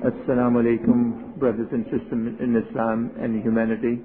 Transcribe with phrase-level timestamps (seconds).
[0.00, 2.10] Assalamu alaikum, brothers and sisters
[2.40, 4.00] in Islam and humanity.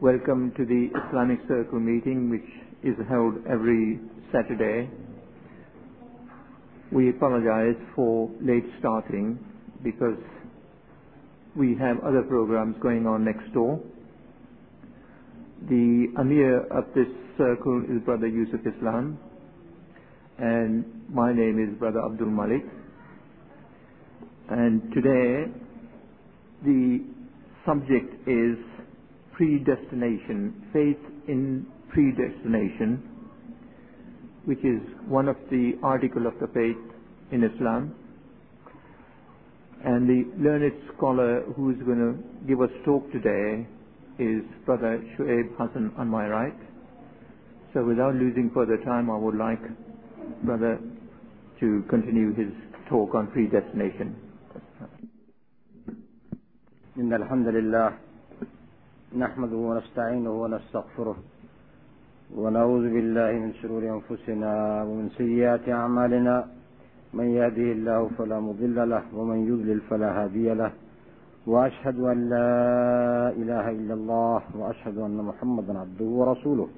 [0.00, 2.48] Welcome to the Islamic Circle meeting, which
[2.82, 4.00] is held every
[4.32, 4.88] Saturday.
[6.90, 9.38] We apologize for late starting
[9.82, 10.16] because
[11.54, 13.78] we have other programs going on next door.
[15.68, 19.18] The Amir of this circle is Brother Yusuf Islam,
[20.38, 22.64] and my name is Brother Abdul Malik.
[24.50, 25.50] And today,
[26.64, 27.00] the
[27.64, 28.58] subject is
[29.32, 33.02] predestination, faith in predestination,
[34.44, 36.76] which is one of the article of the faith
[37.32, 37.94] in Islam.
[39.84, 43.66] And the learned scholar who is going to give us talk today
[44.18, 46.54] is Brother Shoaib Hassan on my right.
[47.72, 49.60] So without losing further time, I would like
[50.44, 50.78] Brother
[51.60, 52.52] to continue his
[52.88, 54.23] talk on predestination.
[57.02, 57.90] إن الحمد لله
[59.18, 61.16] نحمده ونستعينه ونستغفره
[62.36, 66.44] ونعوذ بالله من شرور أنفسنا ومن سيئات أعمالنا.
[67.14, 70.72] من يهده الله فلا مضل له ومن يضلل فلا هادي له.
[71.46, 72.52] وأشهد أن لا
[73.42, 76.68] إله إلا الله وأشهد أن محمدا عبده ورسوله.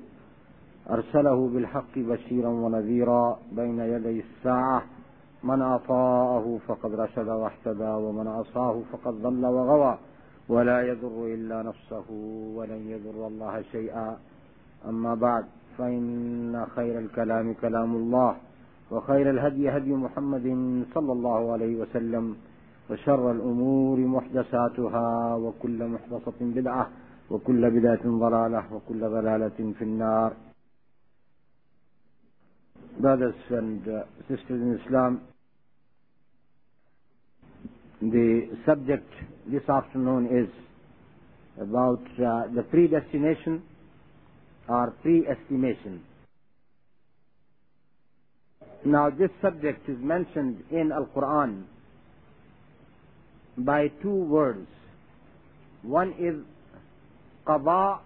[0.91, 4.83] أرسله بالحق بشيرا ونذيرا بين يدي الساعة.
[5.50, 9.98] من أطاءه فقد رشد واهتدى ومن عصاه فقد ضل وغوى.
[10.48, 12.06] ولا يضر إلا نفسه
[12.56, 14.17] ولن يضر الله شيئا.
[14.89, 15.44] أما بعد
[15.78, 18.36] فإن خير الكلام كلام الله
[18.91, 20.47] وخير الهدي هدي محمد
[20.94, 22.36] صلى الله عليه وسلم
[22.91, 26.84] وشر الأمور محدثاتها وكل محدثة بدعة
[27.30, 30.33] وكل بدعة ضلالة وكل ضلالة في النار.
[33.02, 33.83] Brothers and
[34.28, 35.12] sisters in Islam,
[38.00, 39.11] the subject
[39.47, 43.62] this afternoon is about uh, the predestination
[44.69, 46.02] or pre-estimation.
[48.84, 51.64] Now this subject is mentioned in Al-Quran
[53.58, 54.68] by two words.
[55.83, 56.34] One is
[57.46, 58.01] qada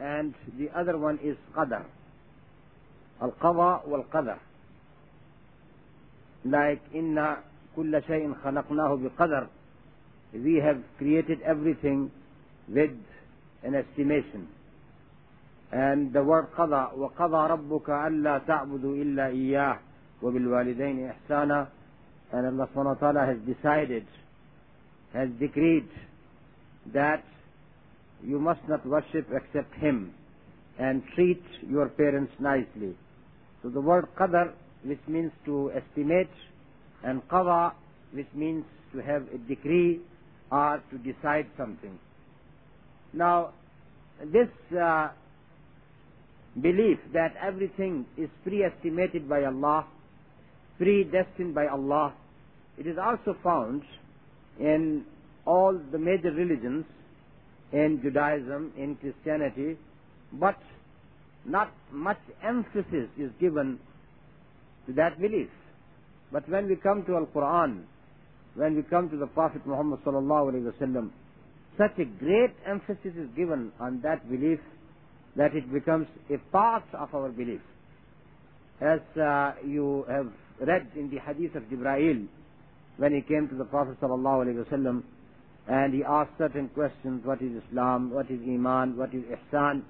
[0.00, 1.84] and the other one is qadar.
[3.20, 4.38] Al-qada wal-qadar.
[6.44, 7.38] Like inna
[7.74, 9.48] kulla shay'in khalaqnahu biqadar.
[10.32, 12.10] We have created everything
[12.68, 12.90] with
[13.62, 14.48] an estimation.
[15.72, 19.78] And the word قضى وقضى ربك ألا تعبدوا إلا إياه
[20.22, 21.68] وبالوالدين إحسانا
[22.34, 24.04] and Allah subhanahu wa ta'ala has decided,
[25.12, 25.88] has decreed
[26.92, 27.22] that
[28.24, 30.12] you must not worship except Him
[30.78, 32.96] and treat your parents nicely.
[33.62, 34.52] So the word qadar,
[34.82, 36.30] which means to estimate,
[37.04, 37.72] and qada,
[38.12, 40.00] which means to have a decree
[40.50, 41.98] or to decide something.
[43.12, 43.50] Now,
[44.20, 44.48] this
[44.78, 45.08] uh,
[46.60, 49.86] belief that everything is pre-estimated by Allah,
[50.78, 52.14] predestined by Allah,
[52.78, 53.82] it is also found
[54.58, 55.04] in
[55.46, 56.84] all the major religions,
[57.72, 59.76] in Judaism, in Christianity,
[60.32, 60.58] but
[61.44, 63.78] not much emphasis is given
[64.86, 65.48] to that belief.
[66.34, 67.84] But when we come to Al-Quran,
[68.56, 71.10] when we come to the Prophet Muhammad sallallahu alaihi wasallam,
[71.78, 74.58] such a great emphasis is given on that belief
[75.36, 77.60] that it becomes a part of our belief.
[78.80, 80.26] As uh, you have
[80.60, 82.26] read in the hadith of Jibreel,
[82.96, 85.04] when he came to the Prophet sallallahu alaihi wasallam,
[85.68, 89.82] and he asked certain questions, what is Islam, what is Iman, what is Ihsan.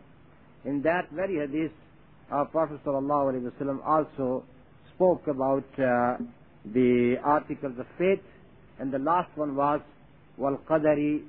[0.66, 1.72] In that very hadith,
[2.30, 4.44] our Prophet sallallahu alaihi wasallam also
[4.95, 6.17] spoke about uh,
[6.73, 8.21] the articles of faith,
[8.79, 9.81] and the last one was
[10.39, 11.21] وَالْقَدَرِ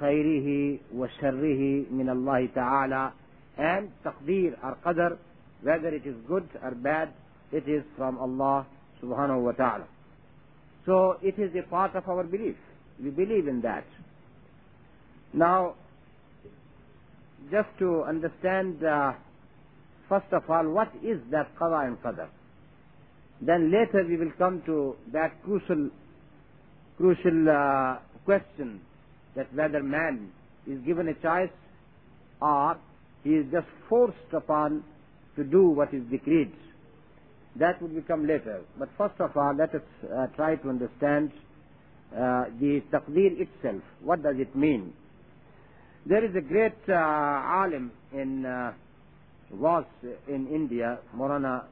[0.00, 3.12] خَيْرِهِ وَشَرِّهِ مِنَ اللَّهِ تَعَالَى
[3.58, 5.18] and taqdeer or qadar,
[5.62, 7.10] whether it is good or bad,
[7.52, 8.66] it is from Allah
[9.02, 9.86] subhanahu wa ta'ala.
[10.86, 12.56] So it is a part of our belief.
[13.02, 13.84] We believe in that.
[15.32, 15.74] Now,
[17.50, 19.12] just to understand, uh,
[20.08, 22.28] first of all, what is that qada and qadar?
[23.41, 25.89] then later we will come to that crucial,
[26.97, 28.81] crucial uh, question
[29.35, 30.31] that whether man
[30.65, 31.53] is given a choice
[32.41, 32.77] or
[33.23, 34.83] he is just forced upon
[35.35, 36.51] to do what is decreed.
[37.57, 38.61] That will become later.
[38.77, 41.31] But first of all, let us uh, try to understand
[42.13, 43.81] uh, the taqdeer itself.
[44.03, 44.93] What does it mean?
[46.05, 48.73] There is a great uh, alim in uh,
[49.51, 49.85] was
[50.27, 51.63] in India, Maulana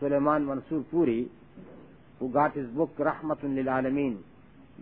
[0.00, 1.28] Suleiman Mansur Puri,
[2.18, 4.18] who got his book Rahmatun lil Alameen,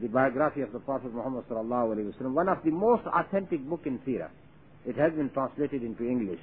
[0.00, 3.82] the biography of the Prophet Muhammad sallallahu alaihi wasallam, one of the most authentic book
[3.86, 4.28] in Sirah.
[4.86, 6.40] It has been translated into English.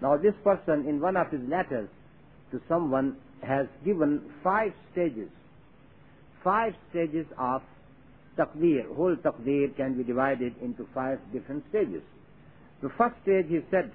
[0.00, 1.88] Now this person in one of his letters
[2.52, 5.28] to someone has given five stages,
[6.44, 7.62] five stages of
[8.38, 8.94] taqdeer.
[8.94, 12.02] Whole taqdeer can be divided into five different stages.
[12.82, 13.90] The first stage he said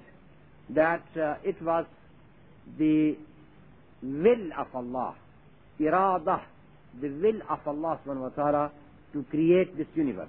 [0.70, 1.86] that uh, it was
[2.78, 3.16] the
[4.04, 5.14] will of Allah,
[5.80, 6.40] iradah,
[7.00, 8.72] the will of Allah subhanahu wa ta'ala
[9.12, 10.28] to create this universe.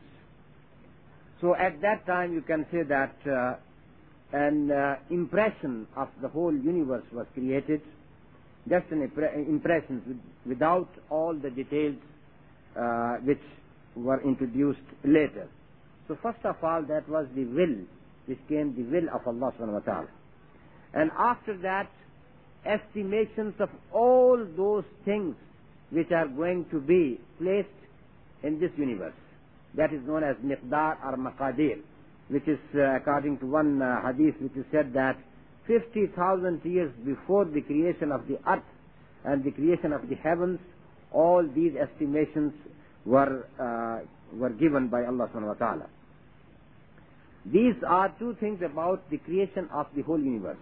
[1.41, 3.55] So at that time you can say that uh,
[4.33, 7.81] an uh, impression of the whole universe was created,
[8.67, 9.01] just an
[9.47, 11.95] impression with, without all the details
[12.75, 13.41] uh, which
[13.95, 15.47] were introduced later.
[16.07, 17.85] So first of all that was the will,
[18.25, 20.07] which came the will of Allah subhanahu wa ta'ala.
[20.93, 21.89] And after that,
[22.65, 25.35] estimations of all those things
[25.91, 27.69] which are going to be placed
[28.43, 29.13] in this universe.
[29.75, 31.79] That is known as miqdar or maqadir,
[32.29, 35.17] which is uh, according to one uh, hadith which is said that
[35.67, 38.63] 50,000 years before the creation of the earth
[39.23, 40.59] and the creation of the heavens,
[41.11, 42.53] all these estimations
[43.05, 45.87] were, uh, were given by Allah subhanahu wa ta'ala.
[47.45, 50.57] These are two things about the creation of the whole universe.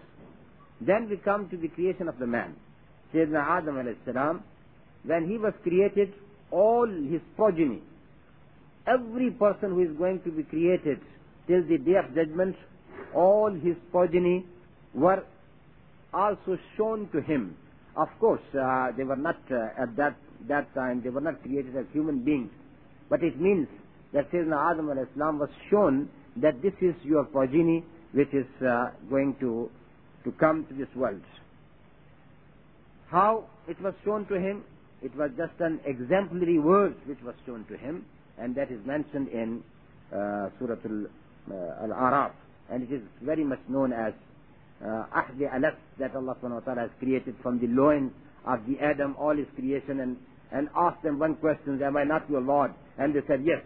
[0.80, 2.54] Then we come to the creation of the man.
[3.12, 4.42] Sayyidina Adam salam,
[5.04, 6.12] when he was created,
[6.50, 7.80] all his progeny,
[8.86, 11.00] every person who is going to be created
[11.46, 12.56] till the day of judgment,
[13.14, 14.44] all his progeny
[14.94, 15.24] were
[16.12, 17.56] also shown to him.
[17.96, 20.16] Of course, uh, they were not uh, at that
[20.48, 22.50] that time they were not created as human beings,
[23.08, 23.68] but it means
[24.12, 29.36] that Sayyidina Adam al-Islam was shown that this is your progeny which is uh, going
[29.40, 29.70] to
[30.24, 31.20] to come to this world.
[33.10, 34.64] How it was shown to him?
[35.02, 38.06] It was just an exemplary word which was shown to him,
[38.38, 39.62] and that is mentioned in
[40.10, 42.32] uh, Surah uh, Al-Araf,
[42.70, 44.12] and it is very much known as
[44.82, 45.46] uh, Ahdi
[45.98, 48.12] that Allah subhanahu wa ta'ala has created from the loins
[48.46, 50.16] of the Adam, all his creation, and,
[50.52, 52.72] and asked them one question, am I not your Lord?
[52.98, 53.62] And they said, yes,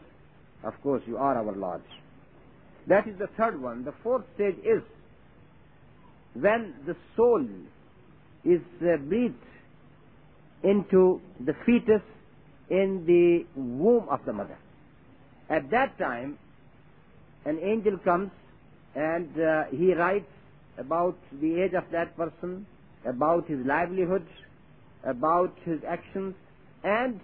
[0.65, 1.83] of course you are our Lord.
[2.87, 3.85] That is the third one.
[3.85, 4.83] The fourth stage is
[6.35, 7.45] when the soul
[8.45, 9.35] is uh, breathed
[10.63, 12.03] into the fetus
[12.71, 14.59] in the womb of the mother.
[15.49, 16.39] At that time,
[17.45, 18.31] an angel comes
[18.95, 20.31] and uh, he writes
[20.79, 22.67] about the age of that person,
[23.05, 24.27] about his livelihood,
[25.05, 26.35] about his actions,
[26.85, 27.21] and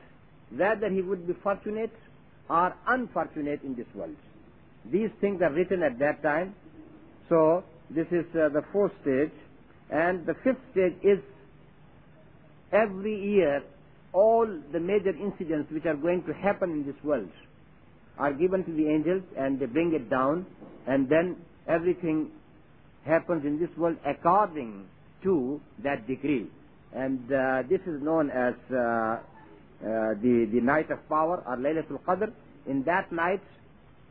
[0.57, 1.93] whether he would be fortunate
[2.49, 4.17] or unfortunate in this world.
[4.91, 6.55] These things are written at that time.
[7.29, 9.33] So, this is uh, the fourth stage.
[9.91, 11.19] And the fifth stage is
[12.73, 13.63] every year
[14.13, 17.29] all the major incidents which are going to happen in this world
[18.19, 20.47] are given to the angels and they bring it down
[20.87, 21.37] and then
[21.69, 22.31] everything
[23.05, 24.87] happens in this world according
[25.23, 26.47] to that decree.
[26.95, 29.19] And uh, this is known as uh, uh,
[29.83, 32.33] the, the night of power or Laylatul Qadr.
[32.67, 33.43] In that night,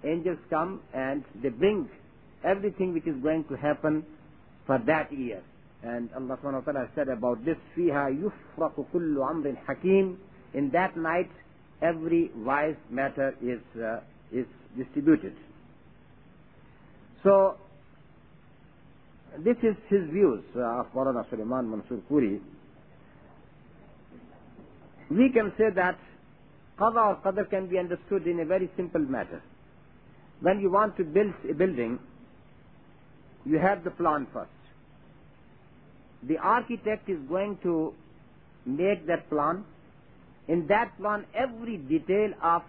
[0.03, 1.89] angels come and they bring
[2.44, 4.04] everything which is going to happen
[4.66, 5.42] for that year.
[5.82, 10.16] And Allah subhanahu wa ta'ala said about this, فِيهَا يُفْرَقُ كُلُّ عَمْرٍ حَكِيمٍ
[10.54, 11.30] In that night,
[11.80, 14.00] every wise matter is, uh,
[14.32, 15.34] is distributed.
[17.22, 17.56] So,
[19.38, 22.40] this is his views uh, of Maulana Suleiman Mansur Puri.
[25.10, 25.98] We can say that
[26.78, 29.42] qada or qadr can be understood in a very simple matter.
[30.40, 31.98] When you want to build a building,
[33.45, 34.49] you have the plan first.
[36.27, 37.93] The architect is going to
[38.65, 39.65] make that plan.
[40.47, 42.61] In that plan, every detail of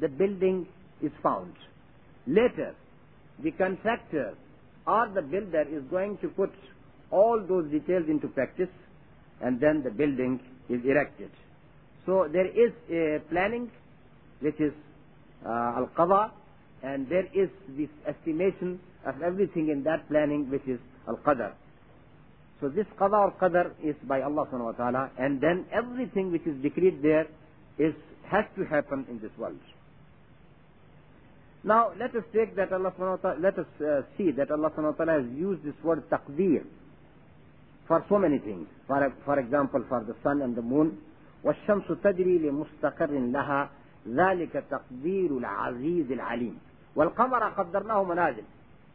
[0.00, 0.66] the building
[1.02, 1.52] is found.
[2.26, 2.74] Later,
[3.42, 4.34] the contractor
[4.86, 6.50] or the builder is going to put
[7.10, 8.68] all those details into practice
[9.40, 11.30] and then the building is erected.
[12.06, 13.70] So there is a planning
[14.40, 14.72] which is
[15.44, 16.30] uh, al-qada
[16.82, 21.53] and there is this estimation of everything in that planning which is al-qadar.
[22.61, 26.45] So this qada or qadar is by Allah subhanahu wa ta'ala and then everything which
[26.45, 27.27] is decreed there
[27.77, 27.93] is
[28.29, 29.59] has to happen in this world.
[31.63, 34.71] Now let us take that Allah subhanahu wa ta'ala, let us uh, see that Allah
[34.71, 36.63] subhanahu wa ta'ala has used this word taqdeer
[37.87, 38.67] for so many things.
[38.87, 40.97] For, for example, for the sun and the moon.
[41.43, 43.69] والشمس تجري لمستقر لها
[44.07, 46.59] ذلك تقدير العزيز العليم
[46.95, 48.43] والقمر قدرناه منازل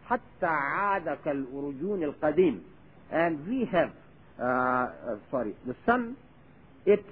[0.08, 2.62] حتى عاد كالأرجون القديم
[3.10, 3.90] and we have
[4.38, 6.16] uh, uh, sorry the sun
[6.86, 7.04] it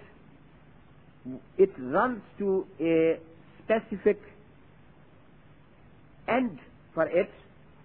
[1.58, 3.18] it runs to a
[3.62, 4.20] specific
[6.28, 6.58] end
[6.94, 7.30] for it,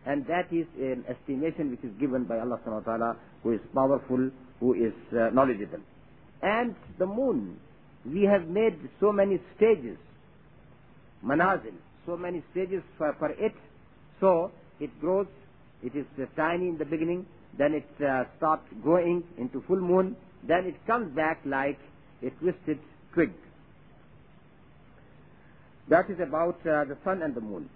[0.05, 3.59] and that is an estimation which is given by Allah subhanahu wa ta'ala, who is
[3.73, 5.79] powerful, who is uh, knowledgeable.
[6.41, 7.57] And the moon,
[8.05, 9.97] we have made so many stages,
[11.23, 11.73] manazil,
[12.05, 13.53] so many stages for, for it,
[14.19, 15.27] so it grows,
[15.83, 17.25] it is uh, tiny in the beginning,
[17.57, 20.15] then it uh, starts growing into full moon,
[20.47, 21.79] then it comes back like
[22.23, 22.79] a twisted
[23.13, 23.31] twig.
[25.89, 27.69] That is about uh, the sun and the moon.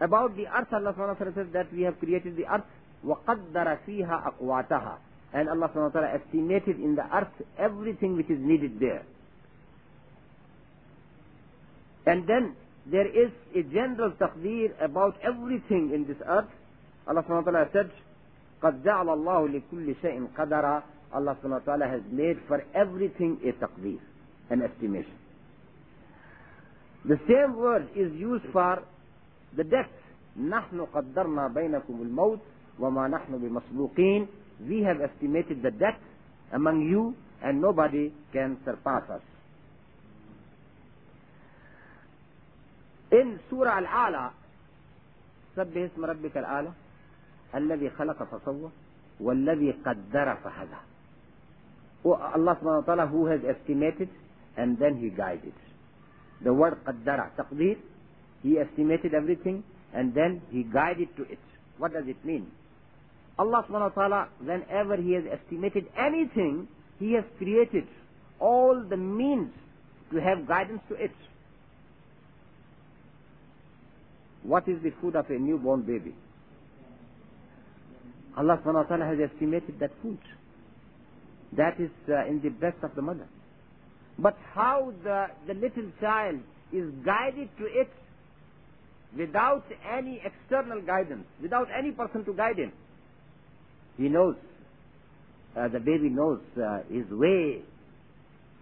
[0.00, 2.66] About the earth, Allah subhanahu wa ta'ala says that we have created the earth,
[3.06, 4.96] وَقَدَّرَ فِيهَا أَقْوَاتَهَا
[5.32, 9.04] And Allah subhanahu wa ta'ala estimated in the earth everything which is needed there.
[12.06, 12.56] And then
[12.90, 16.50] there is a general taqdeer about everything in this earth.
[17.06, 17.90] Allah subhanahu wa ta'ala said,
[18.62, 20.82] قَدْ جَعَلَ اللَّهُ لِكُلِّ شَيْءٍ قَدَرًا
[21.14, 24.00] Allah subhanahu wa ta'ala has made for everything a taqdeer,
[24.50, 25.12] an estimation.
[27.04, 28.82] The same word is used for
[29.56, 29.90] the death.
[30.38, 32.40] نحن قدرنا بينكم الموت
[32.80, 34.28] وما نحن بمسبوقين.
[34.68, 36.00] We have estimated the death
[36.52, 39.20] among you and nobody can surpass us.
[43.12, 44.32] In Surah Al-Ala,
[45.56, 46.72] سبح اسم ربك الأعلى
[47.54, 48.70] الذي خلق فسوى
[49.20, 50.80] والذي قدر فهدى.
[52.04, 54.08] Allah subhanahu wa ta'ala who has estimated
[54.56, 55.52] and then he guided.
[56.42, 57.76] The word qaddara, taqdeer,
[58.42, 59.62] he estimated everything
[59.94, 61.38] and then he guided to it.
[61.78, 62.50] What does it mean?
[63.38, 66.66] Allah subhanahu wa ta'ala, whenever he has estimated anything,
[66.98, 67.86] he has created
[68.40, 69.52] all the means
[70.10, 71.14] to have guidance to it.
[74.42, 76.14] What is the food of a newborn baby?
[78.36, 80.18] Allah subhanahu wa ta'ala has estimated that food.
[81.56, 83.28] That is uh, in the breast of the mother.
[84.18, 86.40] But how the, the little child
[86.72, 87.90] is guided to it
[89.16, 92.72] without any external guidance, without any person to guide him.
[93.98, 94.36] He knows,
[95.56, 97.60] uh, the baby knows uh, his way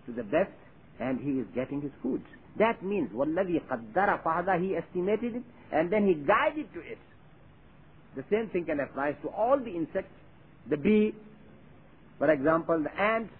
[0.07, 0.51] to the best
[0.99, 2.23] and he is getting his food.
[2.59, 5.43] That means, وَالَّذِي قَدَّرَ فَهَدَى He estimated it
[5.73, 6.99] and then he guided to it.
[8.17, 10.13] The same thing can apply to all the insects,
[10.69, 11.15] the bee,
[12.19, 13.33] for example, the ants.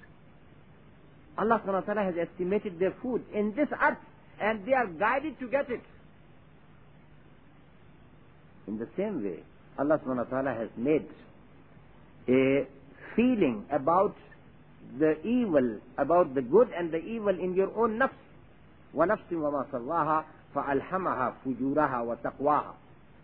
[1.37, 3.99] Allah subhanahu wa ta'ala has estimated their food in this earth
[4.41, 5.83] and they are guided to get it.
[8.67, 9.41] In the same way,
[9.79, 11.07] Allah subhanahu wa ta'ala has made
[12.29, 12.67] a
[13.17, 14.15] feeling about
[14.99, 18.17] the evil, about the good and the evil in your own nafs.
[18.95, 20.25] وَنَفْسٍ وَمَا صَلَّاهَا
[20.56, 22.74] فَأَلْحَمَهَا فُجُورَهَا وَتَقْوَاهَا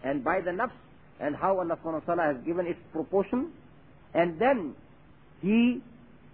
[0.04, 0.72] And by the nafs
[1.22, 3.52] and how Allah subhanahu wa ta'ala has given its proportion.
[4.14, 4.76] And then
[5.42, 5.82] He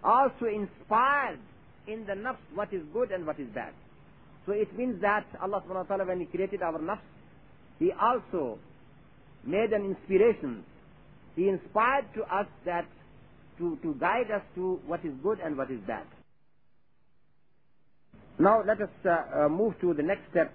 [0.04, 1.40] also inspired
[1.88, 3.74] in the nafs what is good and what is bad.
[4.46, 7.04] So it means that Allah subhanahu wa ta'ala when He created our nafs,
[7.80, 8.58] He also
[9.46, 10.64] made an inspiration.
[11.36, 12.86] He inspired to us that
[13.60, 16.06] to, to guide us to what is good and what is bad.
[18.40, 20.54] Now let us uh, uh, move to the next step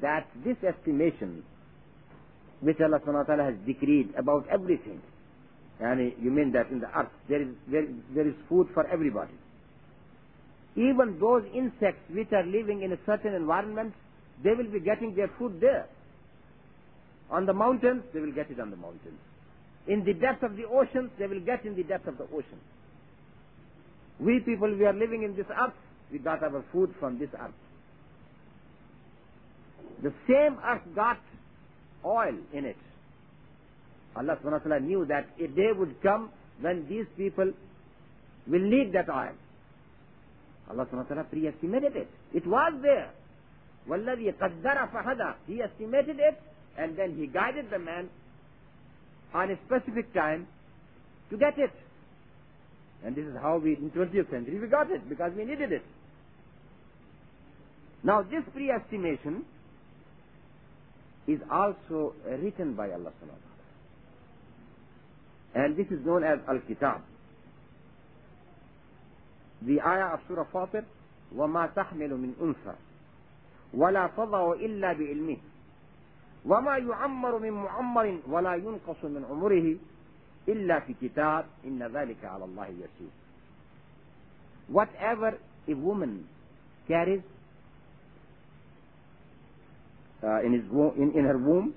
[0.00, 1.44] that this estimation
[2.62, 5.02] which Allah subhanahu wa ta'ala has decreed about everything.
[5.80, 9.34] And you mean that in the earth there is, there, there is food for everybody.
[10.76, 13.92] Even those insects which are living in a certain environment,
[14.42, 15.86] they will be getting their food there.
[17.30, 19.18] On the mountains, they will get it on the mountains.
[19.88, 22.60] In the depth of the oceans, they will get in the depth of the ocean.
[24.20, 25.74] We people, we are living in this earth,
[26.12, 27.58] we got our food from this earth.
[30.03, 31.19] The same earth got
[32.05, 32.77] oil in it.
[34.15, 36.29] Allah subhanahu wa ta'ala knew that a day would come
[36.61, 37.51] when these people
[38.47, 39.33] will need that oil.
[40.69, 42.09] Allah subhanahu wa ta'ala pre-estimated it.
[42.33, 43.11] It was there.
[43.87, 46.41] وَالَّذِي قَدَّرَ فَهَدَى He estimated it
[46.77, 48.09] and then he guided the man
[49.33, 50.47] on a specific time
[51.29, 51.71] to get it.
[53.03, 55.83] And this is how we, in 20th century, we got it because we needed it.
[58.03, 59.45] Now, this pre-estimation
[61.27, 63.45] is also written by Allah subhanahu wa
[65.53, 65.65] ta'ala.
[65.65, 67.01] And this is known as Al-Kitab.
[69.65, 70.85] The ayah of Surah Fatir,
[71.35, 72.75] وَمَا تَحْمِلُ مِنْ أُنثَى
[73.75, 75.37] وَلَا تَضَعُ إِلَّا بِعِلْمِهِ
[76.47, 79.75] وما يعمر من معمر ولا ينقص من عمره
[80.47, 83.11] إلا في كتاب إن ذلك على الله يسير
[84.71, 85.37] whatever
[85.67, 86.27] a woman
[86.87, 87.21] carries
[90.22, 91.74] uh, in, his womb, in, in her womb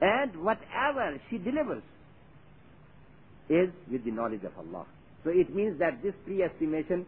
[0.00, 1.82] and whatever she delivers
[3.48, 4.86] is with the knowledge of Allah.
[5.24, 7.06] So it means that this pre-estimation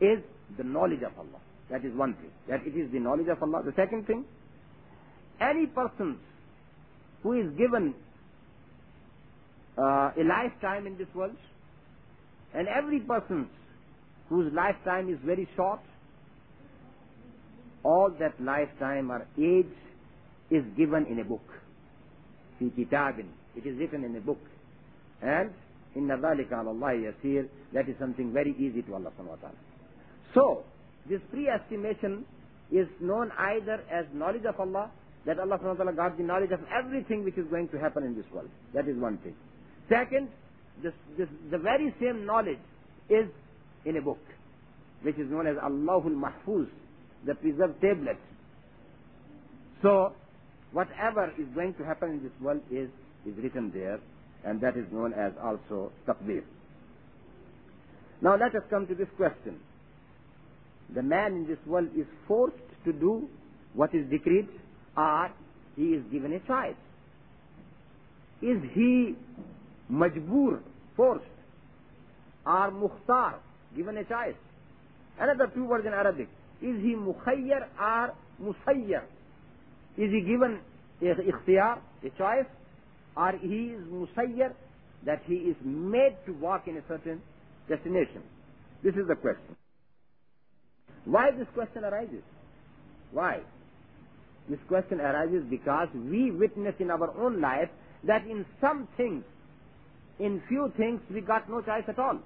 [0.00, 0.18] is
[0.56, 1.40] the knowledge of Allah.
[1.70, 2.30] That is one thing.
[2.48, 3.62] That it is the knowledge of Allah.
[3.64, 4.24] The second thing,
[5.40, 6.18] any person
[7.22, 7.94] who is given
[9.78, 11.36] uh, a lifetime in this world,
[12.54, 13.48] and every person
[14.28, 15.80] whose lifetime is very short,
[17.84, 19.66] all that lifetime or age
[20.50, 21.46] is given in a book.
[22.60, 23.24] في كتاب
[23.56, 24.40] It is written in a book.
[25.22, 25.50] And
[25.96, 29.58] إن ذلك على الله يسير That is something very easy to Allah subhanahu wa ta'ala.
[30.34, 30.64] So,
[31.08, 32.24] this pre-estimation
[32.70, 34.90] is known either as knowledge of Allah,
[35.26, 38.04] that Allah subhanahu wa ta'ala got the knowledge of everything which is going to happen
[38.04, 38.48] in this world.
[38.74, 39.34] That is one thing.
[39.88, 40.28] Second,
[40.82, 42.60] this, this, the very same knowledge
[43.10, 43.28] is
[43.84, 44.20] in a book,
[45.02, 46.68] which is known as al-Lawhul Mahfuz
[47.26, 48.18] the preserved tablet.
[49.82, 50.12] So,
[50.72, 52.88] whatever is going to happen in this world is,
[53.26, 54.00] is written there,
[54.44, 56.42] and that is known as also taqdeer.
[58.20, 59.58] Now let us come to this question.
[60.94, 63.28] The man in this world is forced to do
[63.74, 64.48] what is decreed,
[64.96, 65.30] or
[65.76, 66.76] he is given a choice.
[68.42, 69.14] Is he
[69.90, 70.60] majboor,
[70.96, 71.24] forced,
[72.46, 73.38] or mukhtar,
[73.76, 74.34] given a choice?
[75.18, 76.28] Another two words in Arabic.
[76.62, 79.02] Is he mukhayyar or musayyar?
[79.96, 80.60] Is he given
[81.00, 82.46] a ikhtiyar, a choice,
[83.16, 84.52] or he is musayyar,
[85.04, 87.20] that he is made to walk in a certain
[87.68, 88.22] destination?
[88.84, 89.56] This is the question.
[91.04, 92.22] Why this question arises?
[93.10, 93.40] Why?
[94.48, 97.68] This question arises because we witness in our own life
[98.04, 99.24] that in some things,
[100.18, 102.18] in few things, we got no choice at all.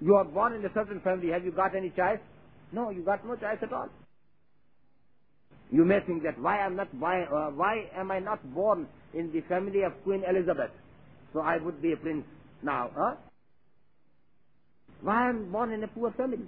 [0.00, 2.20] You are born in a certain family, have you got any choice?
[2.72, 3.88] No, you got no choice at all.
[5.70, 9.32] You may think that why am not why uh, why am I not born in
[9.32, 10.70] the family of Queen Elizabeth?
[11.32, 12.24] So I would be a prince
[12.62, 13.14] now, huh?
[15.02, 16.46] Why am I born in a poor family?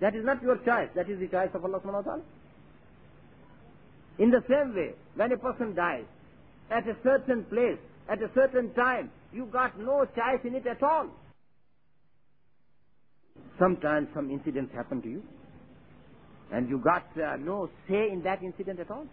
[0.00, 0.88] That is not your choice.
[0.94, 2.22] That is the choice of Allah subhanahu wa ta'ala.
[4.18, 6.04] In the same way, when a person dies,
[6.70, 10.82] at a certain place, at a certain time, you got no choice in it at
[10.82, 11.08] all.
[13.58, 15.22] Sometimes some incidents happen to you,
[16.54, 19.06] and you got uh, no say in that incident at all.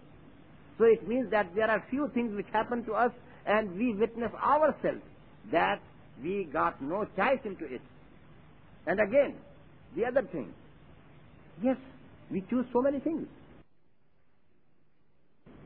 [0.78, 3.12] So it means that there are few things which happen to us,
[3.48, 5.02] and we witness ourselves
[5.52, 5.82] that
[6.24, 7.82] we got no choice into it.
[8.86, 9.36] And again,
[9.96, 10.54] the other thing,
[11.64, 11.78] yes,
[12.30, 13.28] we choose so many things.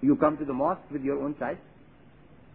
[0.01, 1.57] You come to the mosque with your own choice.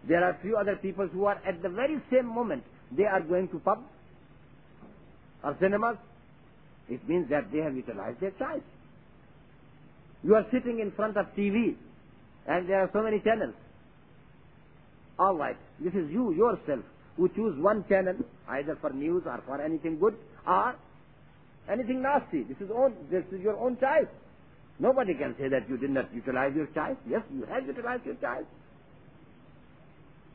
[0.07, 3.49] There are few other people who are at the very same moment, they are going
[3.49, 3.83] to pub
[5.43, 5.97] or cinemas.
[6.89, 8.63] It means that they have utilized their choice.
[10.23, 11.75] You are sitting in front of TV
[12.47, 13.55] and there are so many channels.
[15.17, 16.83] All right, this is you yourself
[17.17, 18.15] who choose one channel
[18.49, 20.15] either for news or for anything good
[20.47, 20.75] or
[21.71, 22.43] anything nasty.
[22.43, 24.09] This is own, this is your own choice.
[24.79, 26.97] Nobody can say that you did not utilize your choice.
[27.07, 28.45] Yes, you have utilized your choice.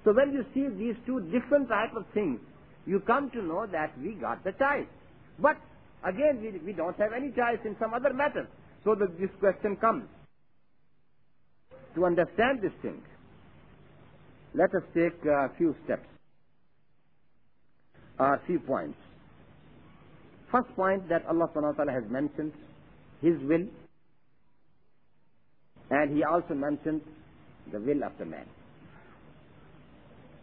[0.04, 2.38] So when you see these two different type of things,
[2.86, 4.86] you come to know that we got the choice.
[5.40, 5.56] But
[6.04, 8.46] again, we, we don't have any choice in some other matter.
[8.85, 10.05] So that this question comes.
[11.95, 13.01] To understand this thing,
[14.53, 16.07] let us take a few steps,
[18.19, 18.97] a few points.
[20.51, 22.53] First point that Allah subhanahu wa ta'ala has mentioned,
[23.21, 23.67] His will,
[25.89, 27.01] and He also mentioned
[27.71, 28.45] the will of the man.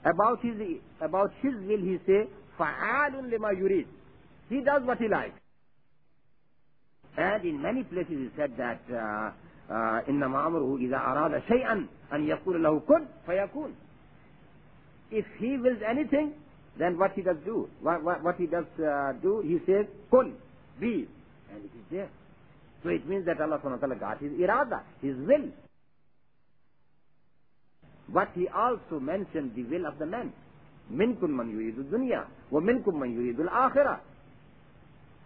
[0.05, 0.55] About his,
[1.01, 3.87] about his will, He say, فَعَالٌ لِمَا يُرِيد.
[4.49, 5.39] He does what He likes.
[7.17, 9.33] And in many places He said that, uh,
[9.71, 13.73] uh, إنما أمره إذا أراد شيئا أن يقول له كن فيكون.
[15.11, 16.33] If he wills anything,
[16.79, 17.69] then what he does do?
[17.81, 19.41] What, what, what he does uh, do?
[19.41, 20.35] He says, kun,
[20.79, 21.09] be,
[21.51, 22.09] and it is there.
[22.83, 25.51] So it means that Allah subhanahu wa ta'ala got his irada, his will.
[28.09, 30.33] But he also mentioned the will of the man.
[30.91, 34.01] منكم من يريد الدنيا ومنكم من يريد الآخرة.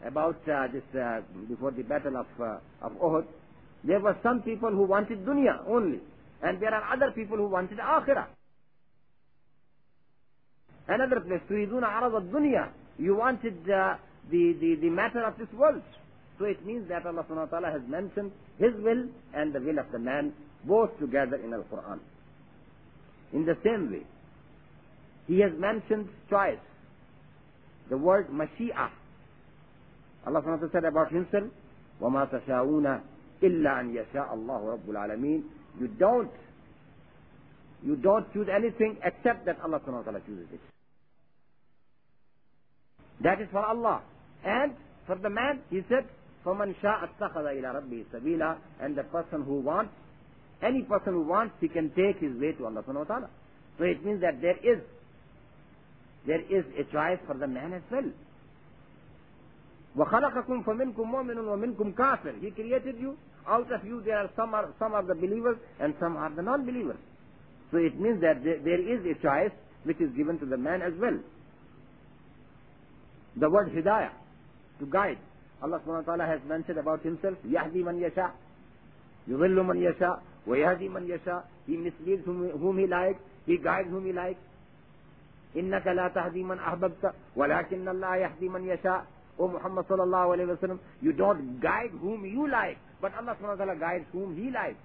[0.05, 3.27] About uh, this, uh, before the battle of, uh, of Uhud,
[3.85, 6.01] there were some people who wanted dunya only.
[6.43, 8.27] And there are other people who wanted akhirah.
[10.89, 12.69] Another place, تريدون عرض الدنيا.
[12.99, 13.97] You wanted uh,
[14.31, 15.83] the, the, the matter of this world.
[16.39, 19.79] So it means that Allah subhanahu wa ta'ala has mentioned His will and the will
[19.79, 20.33] of the man
[20.65, 22.01] both together in Al-Quran.
[23.33, 24.03] In the same way,
[25.29, 26.59] He has mentioned choice.
[27.91, 28.91] The word Mashi'ah.
[30.28, 31.48] Allah wa ta'ala said about Himself,
[32.02, 33.02] وَمَا تَشَاءُونَ
[33.42, 35.42] إِلَّا أَن يَشَاءَ اللَّهُ رَبُّ الْعَالَمِينَ
[35.80, 36.32] You don't
[37.84, 40.60] you don't choose anything except that Allah wa ta'ala chooses it.
[43.24, 44.02] That is for Allah.
[44.44, 44.74] And
[45.06, 46.06] for the man, he said,
[46.46, 49.92] فَمَنْ شَاءَ اتَّخَذَ إِلَى رَبِّهِ سَبِيلًا And the person who wants,
[50.62, 53.30] any person who wants, he can take his way to Allah wa ta'ala.
[53.78, 54.82] So it means that there is,
[56.26, 58.10] there is a choice for the man as well.
[59.98, 63.18] وَخَلَقَكُمْ فَمِنْكُمْ مُؤْمِنٌ وَمِنْكُمْ كَافِرٌ He created you.
[63.48, 66.42] Out of you there are some are, some are the believers and some are the
[66.42, 66.98] non-believers.
[67.72, 69.52] So it means that there, is a choice
[69.84, 71.18] which is given to the man as well.
[73.38, 74.12] The word hidayah,
[74.80, 75.18] to guide.
[75.62, 78.32] Allah subhanahu wa ta'ala has mentioned about himself, يَهْدِي مَنْ يَشَاءُ
[79.30, 84.06] يُضِلُّ مَنْ يَشَاءُ وَيَهْدِي مَنْ يَشَاءُ He misleads whom, whom he likes, he guides whom
[84.06, 84.40] he likes.
[85.56, 89.06] إِنَّكَ لَا تَهْدِي مَنْ أَحْبَبْتَ وَلَكِنَّ اللَّهَ يَهْدِي مَنْ يَشَاءُ
[89.40, 93.60] O Muhammad sallallahu alayhi wa sallam, you don't guide whom you like, but Allah subhanahu
[93.60, 94.82] wa ta'ala guides whom He likes.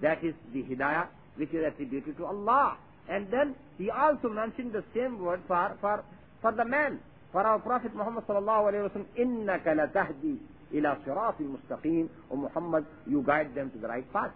[0.00, 2.78] That is the hidayah which is attributed to Allah.
[3.08, 6.04] And then He also mentioned the same word for, for,
[6.40, 7.00] for the man.
[7.32, 10.36] For our Prophet Muhammad sallallahu alayhi wa sallam, إِنَّكَ لَتَهْدِي
[10.72, 14.32] إِلَى صِرَاطٍ مُسْتَقِيمٍ O Muhammad, you guide them to the right path.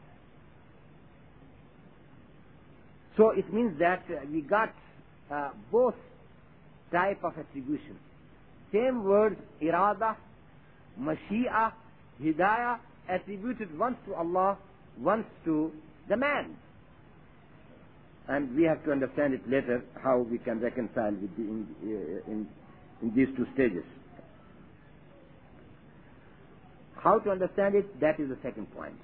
[3.16, 4.74] So it means that we got
[5.30, 5.94] uh, both
[6.92, 7.96] type of attribution.
[8.72, 10.16] Same words, irada,
[11.00, 11.72] mashi'a,
[12.22, 12.78] hidayah,
[13.09, 14.59] attributed once to Allah,
[14.98, 15.72] once to
[16.09, 16.56] the man.
[18.28, 22.30] And we have to understand it later how we can reconcile with the, in, uh,
[22.30, 22.46] in,
[23.02, 23.85] in these two stages.
[26.94, 29.00] How to understand it, that is the second point.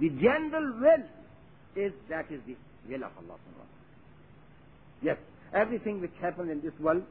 [0.00, 2.56] The general will is that is the
[2.88, 3.38] will of Allah.
[5.02, 5.16] Yes,
[5.54, 7.04] everything which happens in this world,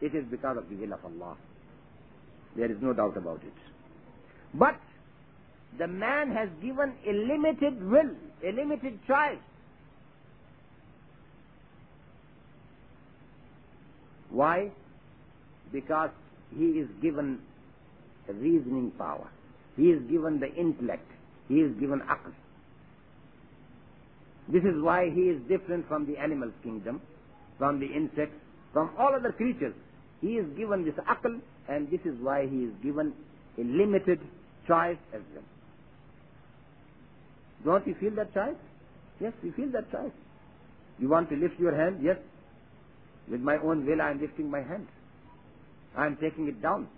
[0.00, 1.36] it is because of the will of Allah.
[2.56, 3.52] There is no doubt about it.
[4.54, 4.76] But
[5.78, 8.10] the man has given a limited will,
[8.46, 9.38] a limited choice.
[14.30, 14.70] Why?
[15.72, 16.10] Because
[16.56, 17.38] he is given
[18.32, 19.28] reasoning power.
[19.76, 21.06] He is given the intellect.
[21.48, 22.32] He is given aql.
[24.48, 27.00] This is why he is different from the animal kingdom,
[27.58, 28.36] from the insects,
[28.72, 29.74] from all other creatures.
[30.24, 33.12] He is given this aql, and this is why he is given
[33.58, 34.18] a limited
[34.66, 35.44] choice as well.
[37.66, 38.56] Don't you feel that choice?
[39.20, 40.16] Yes, you feel that choice.
[40.98, 42.00] You want to lift your hand?
[42.02, 42.16] Yes.
[43.30, 44.86] With my own will, I am lifting my hand.
[45.94, 46.88] I am taking it down.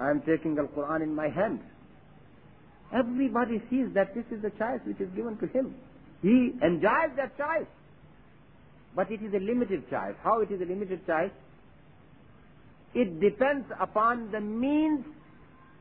[0.00, 1.60] I am taking the Quran in my hand.
[2.92, 5.76] Everybody sees that this is the choice which is given to him.
[6.20, 7.70] He enjoys that choice.
[8.96, 10.16] But it is a limited choice.
[10.24, 11.30] How it is a limited choice?
[12.94, 15.04] It depends upon the means,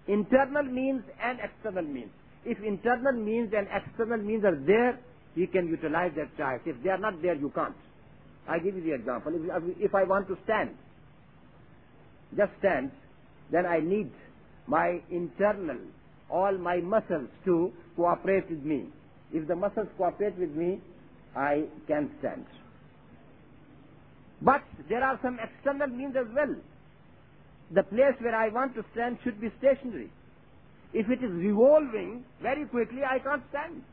[0.08, 2.12] internal means and external means.
[2.46, 5.00] If internal means and external means are there,
[5.36, 6.62] you can utilize that choice.
[6.66, 7.76] If they are not there, you can't.
[8.48, 9.34] I give you the example.
[9.36, 10.72] If, if I want to stand,
[12.38, 12.92] just stand,
[13.52, 14.12] then I need
[14.68, 15.78] my internal,
[16.30, 18.88] all my muscles to cooperate with me.
[19.34, 20.80] If the muscles cooperate with me,
[21.36, 22.46] I can stand.
[24.42, 26.56] But there are some external means as well.
[27.74, 30.12] The place where I want to stand should be stationary.
[30.94, 33.84] If it is revolving very quickly, I can't stand.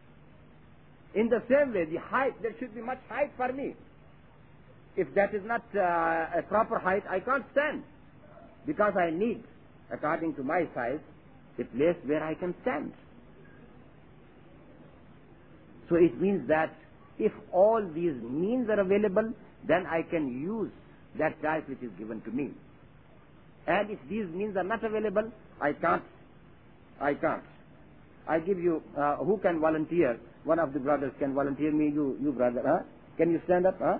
[1.14, 3.74] In the same way, the height, there should be much height for me.
[4.96, 7.84] If that is not uh, a proper height, I can't stand.
[8.66, 9.42] Because I need,
[9.92, 11.00] according to my size,
[11.58, 12.92] a place where I can stand.
[15.88, 16.74] So it means that
[17.18, 19.32] if all these means are available,
[19.68, 20.72] then I can use
[21.18, 22.50] that choice which is given to me.
[23.66, 26.02] And if these means are not available, I can't.
[27.00, 27.42] I can't.
[28.28, 30.18] I give you, uh, who can volunteer?
[30.44, 32.84] One of the brothers can volunteer me, you, you brother, huh?
[33.16, 33.98] Can you stand up, huh?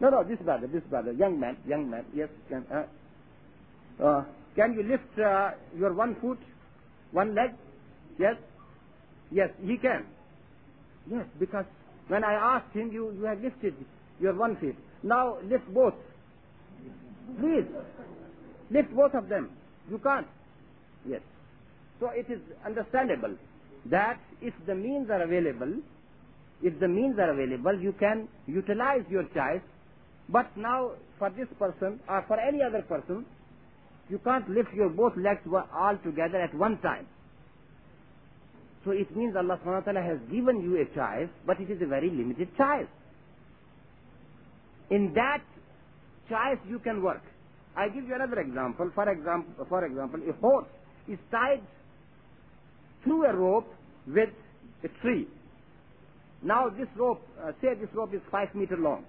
[0.00, 4.74] No, no, this brother, this brother, young man, young man, yes, can, uh, uh, can
[4.74, 6.38] you lift uh, your one foot,
[7.10, 7.50] one leg?
[8.18, 8.36] Yes?
[9.30, 10.06] Yes, he can.
[11.10, 11.64] Yes, because
[12.08, 13.74] when I asked him, you, you have lifted
[14.20, 14.76] your one feet.
[15.02, 15.94] Now lift both.
[17.40, 17.66] Please.
[18.70, 19.50] Lift both of them.
[19.90, 20.26] You can't.
[21.08, 21.20] Yes.
[22.00, 23.36] So it is understandable
[23.86, 25.80] that if the means are available,
[26.62, 29.62] if the means are available, you can utilize your choice.
[30.28, 33.24] But now, for this person or for any other person,
[34.08, 35.40] you can't lift your both legs
[35.74, 37.06] all together at one time.
[38.84, 41.80] So it means Allah subhanahu wa ta'ala has given you a choice, but it is
[41.82, 42.86] a very limited choice.
[44.90, 45.42] In that
[46.28, 47.22] choice you can work.
[47.78, 48.90] I give you another example.
[48.94, 50.66] For example, for example, a horse
[51.06, 51.62] is tied
[53.04, 53.68] through a rope
[54.08, 54.30] with
[54.82, 55.28] a tree.
[56.42, 59.04] Now this rope, uh, say this rope is five meter long.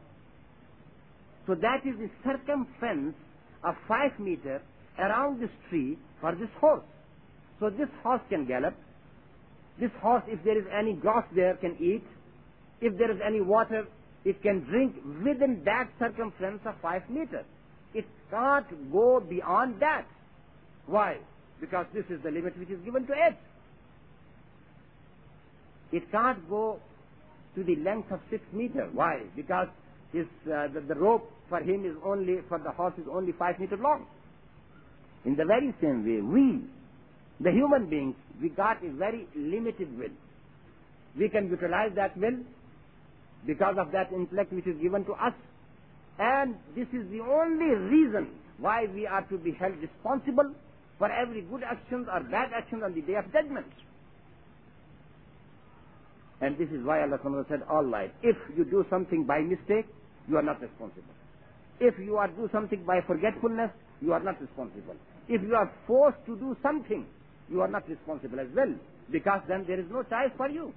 [1.47, 3.15] So that is the circumference
[3.63, 4.61] of five meter
[4.99, 6.85] around this tree for this horse.
[7.59, 8.75] So this horse can gallop.
[9.79, 12.03] This horse, if there is any grass there, can eat.
[12.81, 13.87] If there is any water,
[14.25, 17.45] it can drink within that circumference of five meters.
[17.93, 20.05] It can't go beyond that.
[20.85, 21.17] Why?
[21.59, 23.37] Because this is the limit which is given to it.
[25.91, 26.79] It can't go
[27.55, 28.89] to the length of six meters.
[28.93, 29.23] Why?
[29.35, 29.67] Because
[30.13, 33.59] his, uh, the, the rope for him is only, for the horse is only five
[33.59, 34.05] meters long.
[35.25, 36.61] In the very same way, we,
[37.43, 40.13] the human beings, we got a very limited will.
[41.17, 42.39] We can utilize that will
[43.45, 45.33] because of that intellect which is given to us.
[46.19, 48.27] And this is the only reason
[48.57, 50.51] why we are to be held responsible
[50.97, 53.67] for every good actions or bad actions on the day of judgment.
[56.41, 59.87] And this is why Allah said, all right, if you do something by mistake,
[60.27, 61.13] you are not responsible.
[61.79, 64.95] If you are do something by forgetfulness, you are not responsible.
[65.29, 67.05] If you are forced to do something,
[67.49, 68.73] you are not responsible as well,
[69.11, 70.73] because then there is no choice for you.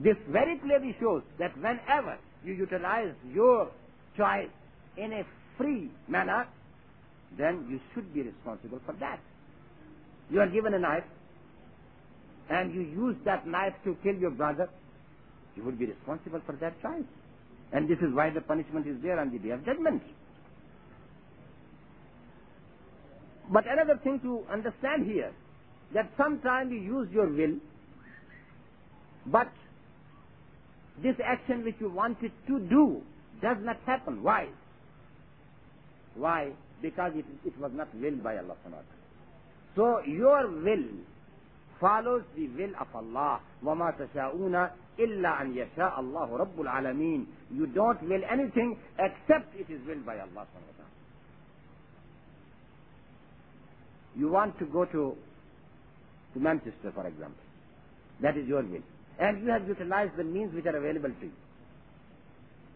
[0.00, 3.70] This very clearly shows that whenever you utilize your
[4.16, 4.50] choice
[4.96, 5.22] in a
[5.56, 6.46] free manner,
[7.38, 9.20] then you should be responsible for that.
[10.30, 11.04] You are given a knife,
[12.50, 14.68] and you use that knife to kill your brother,
[15.56, 17.04] you would be responsible for that choice.
[17.72, 20.02] And this is why the punishment is there on the day of judgment.
[23.50, 25.32] But another thing to understand here,
[25.94, 27.56] that sometimes you use your will,
[29.26, 29.48] but
[31.03, 33.01] this action which you wanted to do
[33.41, 34.23] does not happen.
[34.23, 34.47] Why?
[36.15, 36.51] Why?
[36.81, 38.55] Because it, it was not willed by Allah.
[39.75, 40.85] So your will
[41.79, 43.39] follows the will of Allah.
[43.63, 49.79] وَمَا تَشَاءُونَ إِلَّا أَن يَشَاءَ اللَّهُ رَبُّ الْعَالَمِينَ You don't will anything except it is
[49.87, 50.47] willed by Allah.
[54.15, 55.15] You want to go to,
[56.33, 57.43] to Manchester, for example.
[58.21, 58.81] That is your will.
[59.18, 61.32] And you have utilized the means which are available to you.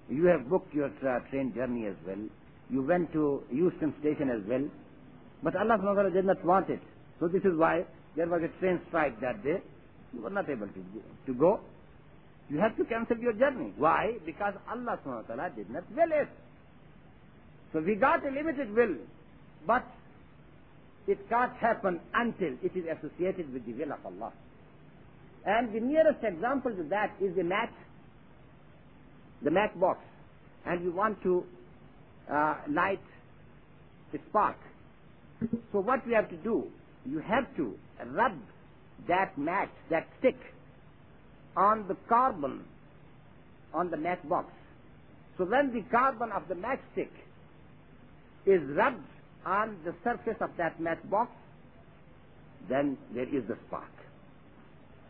[0.08, 2.18] You have booked your tra- train journey as well.
[2.70, 4.64] You went to Euston Station as well.
[5.42, 6.80] But Allah subhanahu did not want it.
[7.20, 7.84] So this is why
[8.16, 9.62] there was a train strike that day.
[10.14, 10.84] You were not able to.
[11.26, 11.60] To go.
[12.48, 13.72] You have to cancel your journey.
[13.76, 14.18] Why?
[14.24, 16.28] Because Allah ta'ala did not will it.
[17.72, 18.96] So we got a limited will,
[19.66, 19.84] but
[21.06, 24.32] it can't happen until it is associated with the will of Allah.
[25.46, 27.72] And the nearest example to that is the match,
[29.42, 30.00] the match box.
[30.66, 31.44] And you want to
[32.30, 33.00] uh, light
[34.12, 34.56] a spark.
[35.72, 36.64] So what we have to do,
[37.04, 37.74] you have to
[38.06, 38.32] rub
[39.06, 40.36] that match, that stick,
[41.56, 42.64] on the carbon
[43.72, 44.50] on the matchbox.
[45.38, 47.10] So when the carbon of the matchstick
[48.46, 49.04] is rubbed
[49.44, 51.30] on the surface of that matchbox,
[52.68, 53.95] then there is the spark.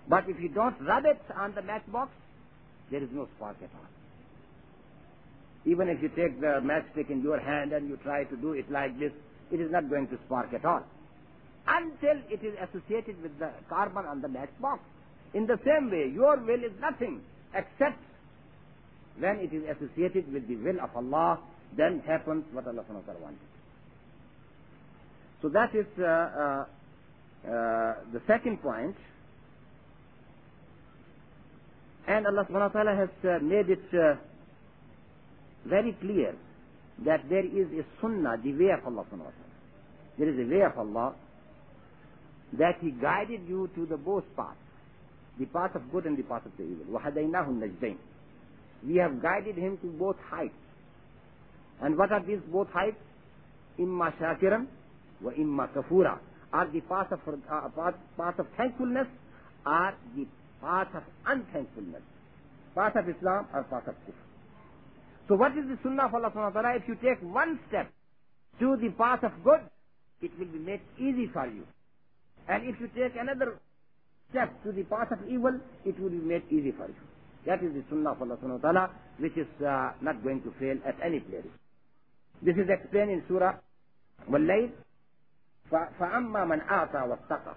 [0.08, 2.10] But if you don't rub it on the matchbox,
[2.90, 3.90] there is no spark at all.
[5.64, 8.70] Even if you take the matchstick in your hand and you try to do it
[8.70, 9.10] like this,
[9.50, 10.82] it is not going to spark at all.
[11.66, 14.80] Until it is associated with the carbon on the matchbox.
[15.34, 17.20] In the same way, your will is nothing
[17.52, 17.98] except
[19.18, 21.40] when it is associated with the will of Allah,
[21.76, 23.38] then happens what Allah wanted.
[25.42, 26.64] So that is uh, uh,
[27.44, 28.96] uh, the second point.
[32.07, 34.15] And Allah subhanahu wa ta'ala has uh, made it uh,
[35.65, 36.35] very clear
[37.05, 39.51] that there is a sunnah, the way of Allah subhanahu wa ta'ala.
[40.17, 41.13] There is a way of Allah
[42.57, 44.57] that He guided you to the both paths,
[45.39, 46.85] the path of good and the path of the evil.
[46.99, 47.97] وَهَدَيْنَاهُ النَّجْدَيْنِ
[48.87, 50.53] We have guided him to both heights.
[51.81, 52.97] And what are these both heights?
[53.79, 54.67] Imma shakiran
[55.21, 56.19] wa imma kafura.
[56.53, 59.07] Are the path of, uh, path, path of thankfulness
[59.65, 60.25] or the
[60.61, 62.01] path of unthankfulness.
[62.75, 64.23] Path of Islam or path of kufr.
[65.27, 66.77] So what is the sunnah of Allah subhanahu wa ta'ala?
[66.77, 67.91] If you take one step
[68.59, 69.61] to the path of good,
[70.21, 71.65] it will be made easy for you.
[72.47, 73.59] And if you take another
[74.29, 77.01] step to the path of evil, it will be made easy for you.
[77.45, 80.53] That is the sunnah of Allah subhanahu wa ta'ala, which is uh, not going to
[80.59, 81.47] fail at any place.
[82.41, 83.55] This is explained in Surah
[84.29, 84.69] وَاللَّيْلِ
[85.71, 87.55] فَأَمَّا مَنْ أَعْطَى وَاتَّقَى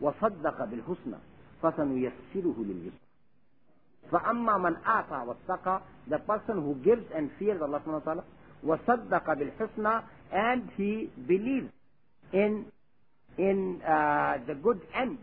[0.00, 1.18] وَصَدَّقَ بِالْحُسْنَى
[1.63, 3.05] فَسَنُيَسِّرُهُ لِلْيُسْرِ
[4.11, 8.23] فَأَمَّا مَنْ آتَى وَاتَّقَى The person who gives and fears Allah subhanahu wa ta'ala
[8.65, 11.69] وَصَدَّقَ بِالْحُسْنَى And he believes
[12.33, 12.65] in
[13.37, 15.17] in uh, the good end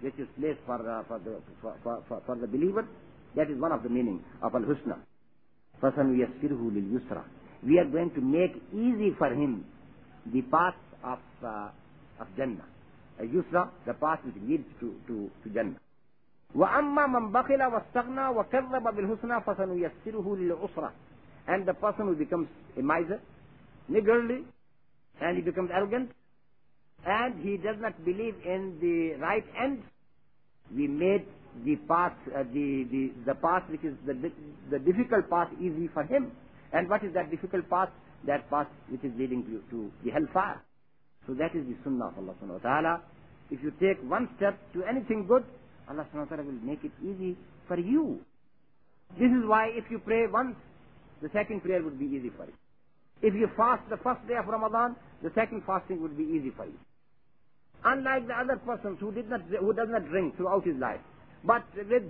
[0.00, 2.86] which is placed for, uh, for, the, for, for, for, the believer.
[3.34, 4.96] That is one of the meaning of Al-Husna.
[5.82, 7.24] فَسَنُيَسِّرْهُ
[7.64, 9.64] We are going to make easy for him
[10.32, 11.70] the path of, uh,
[12.20, 12.64] of Jannah
[13.19, 15.79] Uh, Yusra, the path which leads to, to, to Jannah.
[16.55, 20.91] وأما من بخل واستغنى وكذب بالحسنى فسنيسره للعسرى
[21.47, 22.47] and the person who becomes
[22.77, 23.19] a miser,
[23.89, 24.43] niggardly,
[25.21, 26.09] and he becomes arrogant,
[27.05, 29.83] and he does not believe in the right end,
[30.75, 31.25] we made
[31.65, 34.13] the path, uh, the, the, the path which is the,
[34.71, 36.31] the difficult path easy for him.
[36.71, 37.89] And what is that difficult path?
[38.25, 40.61] That path which is leading to, to the hellfire.
[41.28, 43.00] So that is the sunnah of Allah subhanahu wa ta'ala.
[43.50, 45.44] If you take one step to anything good,
[45.86, 47.36] Allah subhanahu wa ta'ala will make it easy
[47.68, 48.20] for you.
[49.20, 50.56] This is why if you pray once,
[51.20, 52.56] the second prayer would be easy for you.
[53.20, 56.64] If you fast the first day of Ramadan, the second fasting would be easy for
[56.64, 56.78] you.
[57.84, 61.00] Unlike the other persons who did not, who does not drink throughout his life,
[61.44, 62.08] but with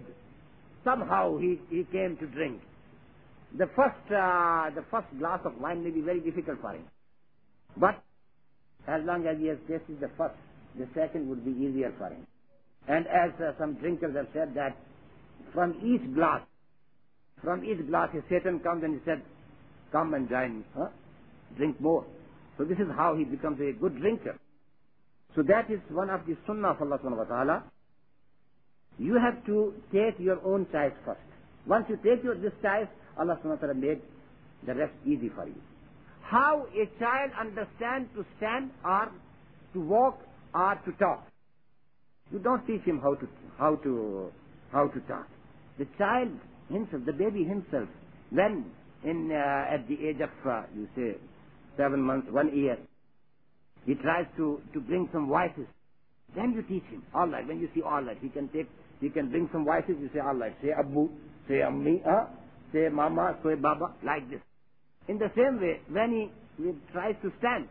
[0.84, 2.62] somehow he, he came to drink.
[3.56, 6.84] The first, uh, the first glass of wine may be very difficult for him.
[7.76, 8.02] But
[8.88, 10.34] as long as he has tasted the first,
[10.78, 12.26] the second would be easier for him.
[12.88, 14.76] And as uh, some drinkers have said that
[15.52, 16.40] from each glass,
[17.44, 19.22] from each glass, Satan comes and he said,
[19.92, 20.88] come and join me, huh?
[21.56, 22.04] drink more.
[22.56, 24.38] So this is how he becomes a good drinker.
[25.36, 27.62] So that is one of the sunnah of Allah subhanahu wa ta'ala.
[28.98, 31.20] You have to take your own choice first.
[31.66, 34.00] Once you take your this choice, Allah subhanahu wa ta'ala made
[34.66, 35.60] the rest easy for you.
[36.30, 39.10] How a child understands to stand or
[39.72, 40.20] to walk
[40.54, 41.26] or to talk.
[42.30, 43.26] You don't teach him how to
[43.58, 44.30] how to
[44.70, 45.26] how to talk.
[45.78, 46.28] The child
[46.70, 47.88] himself, the baby himself,
[48.30, 48.66] when
[49.04, 51.16] in uh, at the age of uh, you say
[51.78, 52.76] seven months, one year,
[53.86, 55.66] he tries to to bring some voices.
[56.36, 57.02] Then you teach him.
[57.14, 57.46] All right.
[57.48, 58.68] When you see all right, he can take
[59.00, 59.96] he can bring some voices.
[59.98, 60.54] You say all right.
[60.60, 61.08] Say Abu,
[61.48, 62.26] say Ammi, uh,
[62.72, 64.40] say Mama, say Baba, like this.
[65.07, 66.11] In the same way, when
[66.57, 67.67] he, he tries to stand,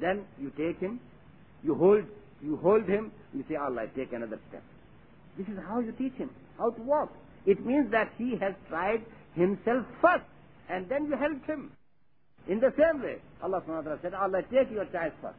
[0.00, 1.00] then you take him,
[1.62, 2.04] you hold
[2.42, 4.62] you hold him, you say, all right, take another step.
[5.38, 7.10] This is how you teach him how to walk.
[7.46, 9.02] It means that he has tried
[9.34, 10.24] himself first,
[10.68, 11.72] and then you help him.
[12.48, 15.38] In the same way, Allah subhanahu wa ta'ala said, Allah, take your choice first.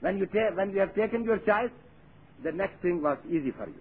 [0.00, 1.70] When you, ta- when you have taken your choice,
[2.42, 3.80] the next thing was easy for you.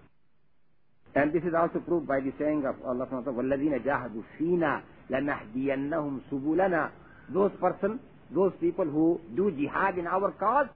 [1.16, 4.24] And this is also proved by the saying of Allah subhanahu wa ta'ala, وَالَّذِينَ جَاهَدُوا
[4.40, 6.92] فِينَا لَنَهْدِيَنَّهُمْ سُبُلَنَا
[7.34, 8.00] Those person,
[8.34, 10.68] those people who do jihad in our cause,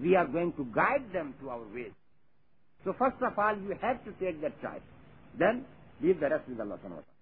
[0.00, 1.92] we are going to guide them to our ways.
[2.84, 4.82] So first of all, you have to take that choice.
[5.38, 5.64] Then
[6.02, 7.14] leave the rest with Allah subhanahu wa ta'ala.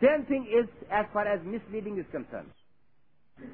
[0.00, 2.50] Same thing is as far as misleading is concerned.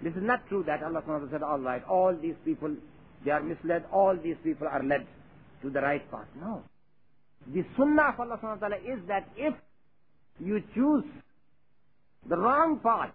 [0.02, 2.74] This is not true that Allah subhanahu wa ta'ala said, all right, all these people,
[3.24, 5.06] they are misled, all these people are led
[5.62, 6.28] to the right path.
[6.40, 6.62] No.
[7.52, 9.54] The sunnah of Allah subhanahu wa ta'ala is that if
[10.40, 11.04] you choose
[12.27, 13.11] the wrong path,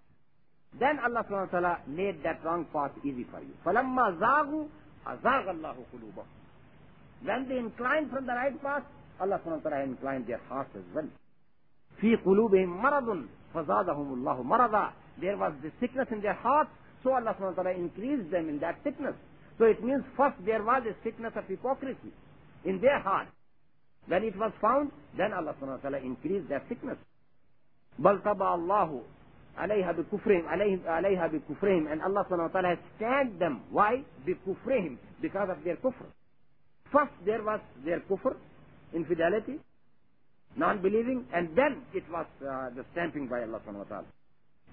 [0.79, 3.55] then Allah subhanahu wa ta'ala made that wrong path easy for you.
[3.65, 4.67] فَلَمَّا زَاغُوا
[5.07, 6.29] أَزَاغَ اللَّهُ قُلُوبَهُم
[7.25, 8.83] When they inclined from the right path,
[9.21, 11.07] Allah subhanahu wa ta'ala inclined their hearts as well.
[12.03, 16.71] فِي قُلُوبِهِم مَرَضٌ فَزَادَهُمُ اللَّهُ مَرَضًا There was the sickness in their hearts,
[17.05, 19.15] so Allah subhanahu wa ta'ala increased them in that sickness.
[19.59, 22.11] So it means first there was a sickness of hypocrisy
[22.65, 23.29] in their heart.
[24.07, 26.99] When it was found, then Allah subhanahu wa ta'ala increased their sickness.
[27.99, 29.03] بل طبع الله
[29.59, 33.61] عليها بكفرهم عليهم عليها بكفرهم and Allah wa ta'ala has tagged them.
[33.71, 34.03] Why?
[34.27, 36.07] بكفرهم because of their kufr.
[36.93, 38.35] First there was their kufr,
[38.93, 39.59] infidelity,
[40.57, 44.07] non-believing, and then it was uh, the stamping by Allah wa ta'ala.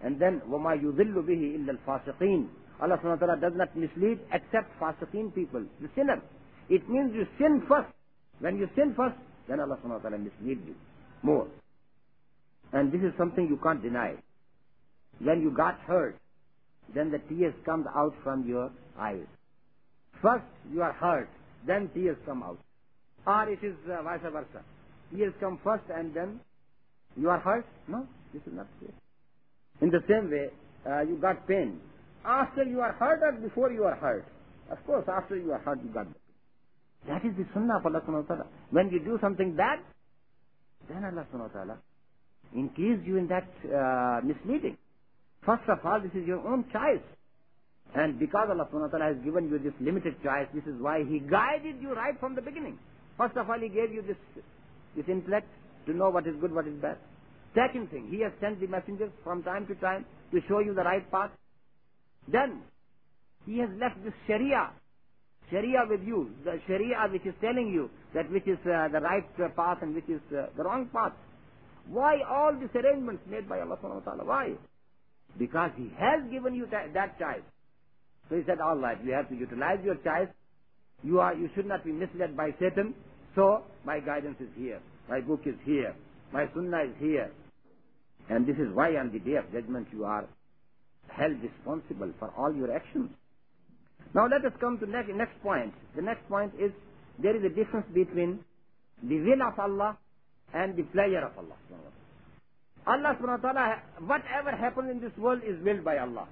[0.04, 2.48] And then وَمَا يُذِلُّ بِهِ إِلَّا الْفَاسِقِينَ
[2.82, 6.22] Allah wa ta'ala does not mislead except fasiqeen people, the sinner.
[6.70, 7.90] It means you sin first.
[8.40, 9.16] When you sin first,
[9.48, 10.76] then Allah subhanahu wa ta'ala misleads you
[11.22, 11.48] more.
[12.82, 14.16] And this is something you can't deny.
[15.20, 16.18] When you got hurt,
[16.96, 19.28] then the tears come out from your eyes.
[20.20, 21.30] First you are hurt,
[21.68, 22.58] then tears come out.
[23.28, 24.66] Or it is uh, vice versa.
[25.14, 26.40] Tears come first and then
[27.16, 27.68] you are hurt?
[27.88, 28.92] No, this is not true.
[29.82, 30.50] In the same way,
[30.90, 31.80] uh, you got pain.
[32.26, 34.26] After you are hurt or before you are hurt?
[34.72, 37.14] Of course, after you are hurt, you got the pain.
[37.14, 38.48] That is the sunnah of Allah subhanahu wa ta'ala.
[38.72, 39.86] When you do something bad,
[40.90, 41.78] then Allah subhanahu wa ta'ala
[42.56, 44.78] increase you in that uh, misleading.
[45.46, 47.04] First of all, this is your own choice.
[47.94, 51.04] And because Allah subhanahu wa ta'ala has given you this limited choice, this is why
[51.04, 52.80] He guided you right from the beginning.
[53.18, 54.18] First of all, He gave you this,
[54.96, 55.48] this intellect
[55.88, 56.98] to know what is good, what is bad.
[57.54, 60.84] Second thing, He has sent the messengers from time to time to show you the
[60.84, 61.32] right path.
[62.32, 62.62] Then,
[63.46, 64.72] He has left this Sharia,
[65.50, 69.28] Sharia with you, the Sharia which is telling you that which is uh, the right
[69.44, 71.12] uh, path and which is uh, the wrong path.
[71.88, 74.26] Why all these arrangements made by Allah subhanahu wa ta'ala?
[74.26, 74.54] Why?
[75.38, 77.44] Because he has given you that, that choice.
[78.30, 80.30] So he said, all right, you have to utilize your choice.
[81.04, 82.94] You are, you should not be misled by Satan.
[83.36, 84.80] So my guidance is here.
[85.10, 85.96] My book is here.
[86.32, 87.32] My sunnah is here.
[88.30, 90.26] And this is why on the day of judgment you are
[91.10, 93.10] held responsible for all your actions.
[94.14, 95.74] Now let us come to the next, next point.
[95.96, 96.72] The next point is
[97.20, 98.40] there is a difference between
[99.04, 99.98] the will of Allah
[100.54, 101.58] and the pleasure of Allah.
[102.88, 103.76] Allah subhanahu wa ta'ala,
[104.08, 106.28] whatever happens in this world is willed by Allah.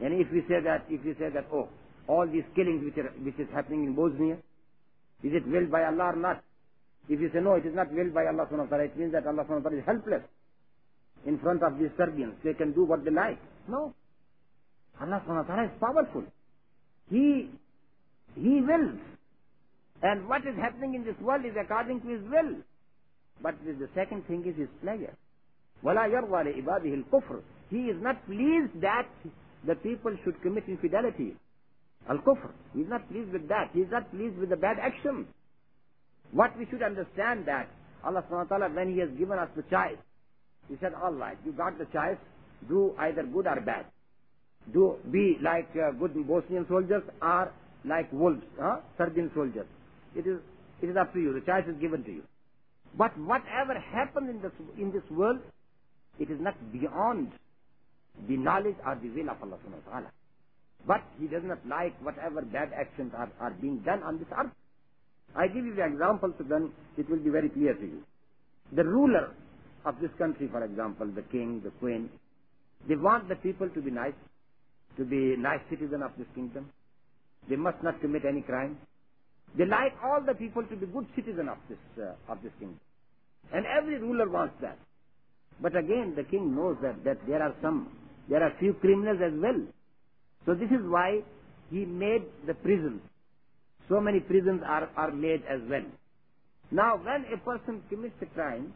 [0.00, 1.68] And if we say that, if we say that, oh,
[2.06, 4.36] all these killings which, are, which is happening in Bosnia,
[5.22, 6.42] is it willed by Allah or not?
[7.08, 9.12] If you say no, it is not willed by Allah subhanahu wa ta'ala, it means
[9.12, 10.22] that Allah subhanahu wa ta'ala is helpless
[11.26, 12.34] in front of these Serbians.
[12.44, 13.38] They can do what they like.
[13.68, 13.94] No.
[15.00, 16.24] Allah subhanahu wa ta'ala is powerful.
[17.08, 17.48] He,
[18.36, 19.00] He wills.
[20.02, 22.60] And what is happening in this world is according to His will.
[23.41, 25.15] But the second thing is His pleasure.
[25.83, 29.07] وَلَا يَرْضَى لِعِبَادِهِ الْكُفْرِ He is not pleased that
[29.65, 31.35] the people should commit infidelity.
[32.09, 32.51] Al-kufr.
[32.73, 33.69] He is not pleased with that.
[33.73, 35.27] He is not pleased with the bad action.
[36.31, 37.67] What we should understand that
[38.03, 39.99] Allah subhanahu wa ta'ala, when He has given us the choice,
[40.69, 42.17] He said, all right, you got the choice,
[42.67, 43.85] do either good or bad.
[44.73, 47.51] Do be like uh, good Bosnian soldiers or
[47.85, 48.77] like wolves, huh?
[48.97, 49.65] Serbian soldiers.
[50.15, 50.39] It is,
[50.81, 51.33] it is up to you.
[51.33, 52.23] The choice is given to you.
[52.96, 55.40] But whatever happens in this, in this world,
[56.18, 57.32] it is not beyond
[58.28, 60.10] the knowledge or the will of Allah subhanahu wa ta'ala.
[60.86, 64.52] But he does not like whatever bad actions are, are being done on this earth.
[65.34, 68.02] I give you the examples, then it will be very clear to you.
[68.72, 69.30] The ruler
[69.84, 72.08] of this country, for example, the king, the queen,
[72.88, 74.14] they want the people to be nice,
[74.96, 76.70] to be nice citizen of this kingdom.
[77.48, 78.78] They must not commit any crime.
[79.56, 82.80] They like all the people to be good citizen of this, uh, of this kingdom.
[83.52, 84.78] And every ruler wants that.
[85.60, 87.96] But again, the king knows that, that there are some,
[88.28, 89.60] there are few criminals as well.
[90.46, 91.20] So this is why
[91.70, 93.00] he made the prisons.
[93.88, 95.84] So many prisons are, are made as well.
[96.70, 98.72] Now, when a person commits a crime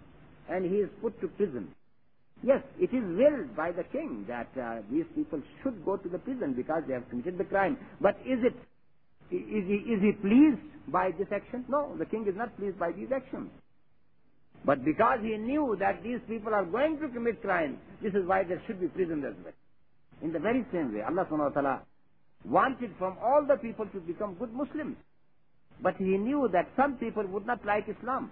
[0.49, 1.68] and he is put to prison,
[2.43, 6.18] yes, it is willed by the king that uh, these people should go to the
[6.18, 7.79] prison because they have committed the crime.
[8.01, 8.55] But is it,
[9.31, 11.64] is he, is he pleased by this action?
[11.68, 13.51] No, the king is not pleased by these actions.
[14.64, 18.45] But because he knew that these people are going to commit crime, this is why
[18.45, 19.55] there should be prison as well.
[20.22, 21.83] In the very same way, Allah subhanahu wa ta'ala
[22.45, 24.97] wanted from all the people to become good Muslims.
[25.81, 28.31] But he knew that some people would not like Islam.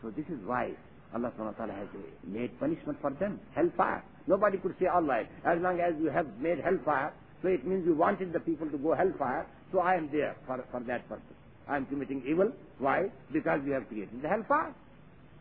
[0.00, 0.72] So this is why
[1.14, 1.88] Allah subhanahu wa ta'ala has
[2.24, 4.02] made punishment for them, hellfire.
[4.26, 7.12] Nobody could say, Allah, as long as you have made hellfire,
[7.42, 10.64] so it means you wanted the people to go hellfire, so I am there for,
[10.70, 11.36] for that purpose.
[11.68, 12.50] I am committing evil.
[12.78, 13.10] Why?
[13.32, 14.74] Because you have created the hellfire.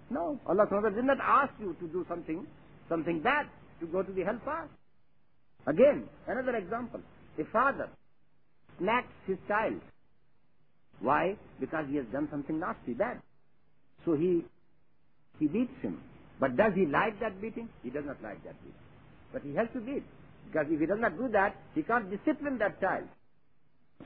[0.09, 2.45] No, Allah ta'ala did not ask you to do something,
[2.88, 3.47] something bad,
[3.80, 4.67] to go to the hellfire.
[5.67, 7.01] Again, another example.
[7.39, 7.89] A father
[8.80, 9.80] smacks his child.
[10.99, 11.36] Why?
[11.59, 13.21] Because he has done something nasty, bad.
[14.05, 14.43] So he,
[15.39, 16.01] he beats him.
[16.39, 17.69] But does he like that beating?
[17.84, 18.80] He does not like that beating.
[19.32, 20.03] But he has to beat.
[20.47, 23.07] Because if he does not do that, he can't discipline that child.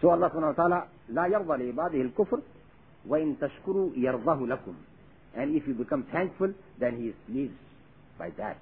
[0.00, 2.40] So Allah subhanahu wa ta'ala, لا يرضى لعباده الكفر
[3.06, 4.74] وإن تشكروا يرضه لكم.
[5.34, 7.54] And if you become thankful, then he is pleased
[8.18, 8.58] by that.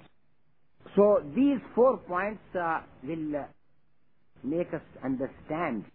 [0.95, 3.43] So these four points uh, will uh,
[4.43, 5.85] make us understand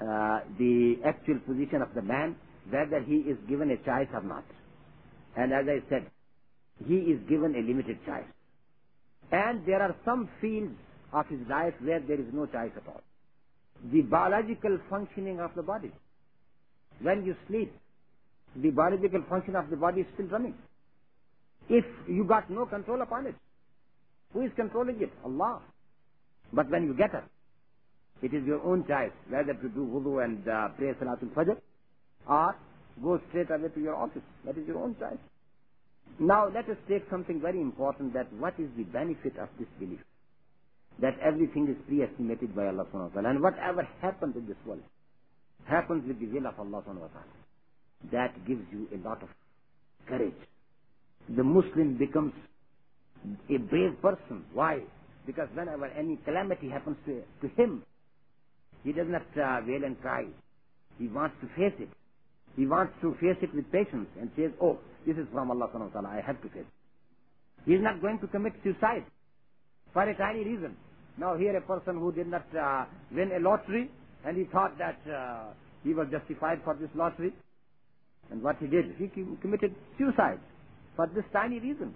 [0.00, 2.36] uh, the actual position of the man,
[2.70, 4.44] whether he is given a choice or not.
[5.36, 6.10] And as I said,
[6.86, 8.28] he is given a limited choice.
[9.30, 10.76] And there are some fields
[11.12, 13.02] of his life where there is no choice at all.
[13.91, 15.91] The biological functioning of the body.
[17.01, 17.73] When you sleep,
[18.55, 20.55] the biological function of the body is still running.
[21.69, 23.35] If you got no control upon it,
[24.33, 25.11] who is controlling it?
[25.23, 25.61] Allah.
[26.53, 27.29] But when you get up,
[28.21, 31.57] it is your own choice whether to do wudu and uh, pray Salatul Fajr
[32.27, 32.55] or
[33.03, 34.23] go straight away to your office.
[34.45, 35.19] That is your own choice.
[36.19, 39.99] Now let us take something very important that what is the benefit of this belief?
[41.01, 43.29] That everything is pre-estimated by Allah subhanahu wa ta'ala.
[43.29, 44.81] And whatever happens in this world
[45.65, 47.35] happens with the will of Allah subhanahu wa ta'ala.
[48.11, 49.29] That gives you a lot of
[50.07, 50.33] courage.
[51.35, 52.33] The Muslim becomes
[53.49, 54.45] a brave person.
[54.53, 54.79] Why?
[55.25, 57.83] Because whenever any calamity happens to, to him,
[58.83, 60.25] he does not uh, wail and cry.
[60.97, 61.89] He wants to face it.
[62.55, 65.93] He wants to face it with patience and says, oh, this is from Allah subhanahu
[65.93, 66.73] wa ta'ala, I have to face it.
[67.65, 69.03] He is not going to commit suicide
[69.93, 70.75] for a tiny reason.
[71.18, 73.90] Now here a person who did not uh, win a lottery
[74.24, 75.52] and he thought that uh,
[75.84, 77.32] he was justified for this lottery.
[78.30, 79.08] And what he did, he
[79.40, 80.40] committed suicide
[80.96, 81.94] for this tiny reason.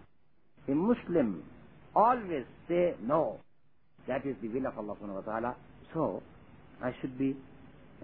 [0.69, 1.43] A Muslim
[1.95, 3.41] always say no.
[4.09, 5.57] That is the will of Allah subhanahu wa ta'ala.
[5.95, 6.23] So,
[6.83, 7.37] I should be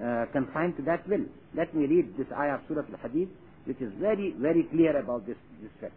[0.03, 1.27] uh, confined to that will.
[1.55, 3.29] Let me read this ayah of Surah Al-Hadid,
[3.67, 5.95] which is very, very clear about this, this fact.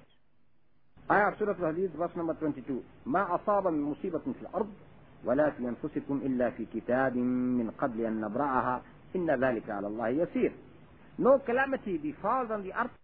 [1.09, 2.83] آية of Surah Al-Hadid, verse number 22.
[3.05, 4.69] ما أصاب من مصيبة في الأرض
[5.24, 8.82] ولا في أنفسكم إلا في كتاب من قبل أن نبرأها
[9.16, 10.52] إن ذلك على الله يسير.
[11.18, 12.96] No calamity befalls on the earth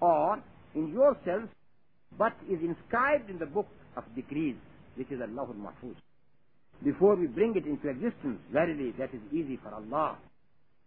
[0.00, 0.38] or
[0.74, 1.48] in yourselves,
[2.18, 4.56] but is inscribed in the book of decrees,
[4.96, 5.96] which is Allah al-Mahfuz.
[6.84, 10.16] Before we bring it into existence, verily that is easy for Allah.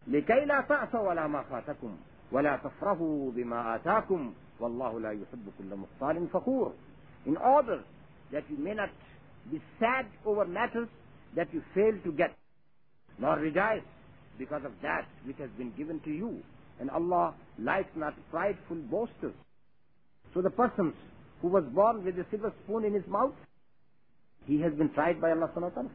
[0.08, 1.98] لكي لا تأسوا ولا ما فاتكم
[2.32, 6.72] ولا تفرحوا بما آتاكم والله لا يحب كل مختال فخور.
[7.26, 7.84] In order
[8.32, 8.90] that you may not
[9.52, 10.88] be sad over matters
[11.36, 12.36] that you fail to get,
[13.20, 13.84] nor rejoice
[14.38, 16.42] because of that which has been given to you.
[16.80, 19.34] And Allah likes not prideful boasters.
[20.34, 20.94] So the person
[21.42, 23.34] who was born with a silver spoon in his mouth,
[24.46, 25.92] he has been tried by Allah subhanahu wa ta'ala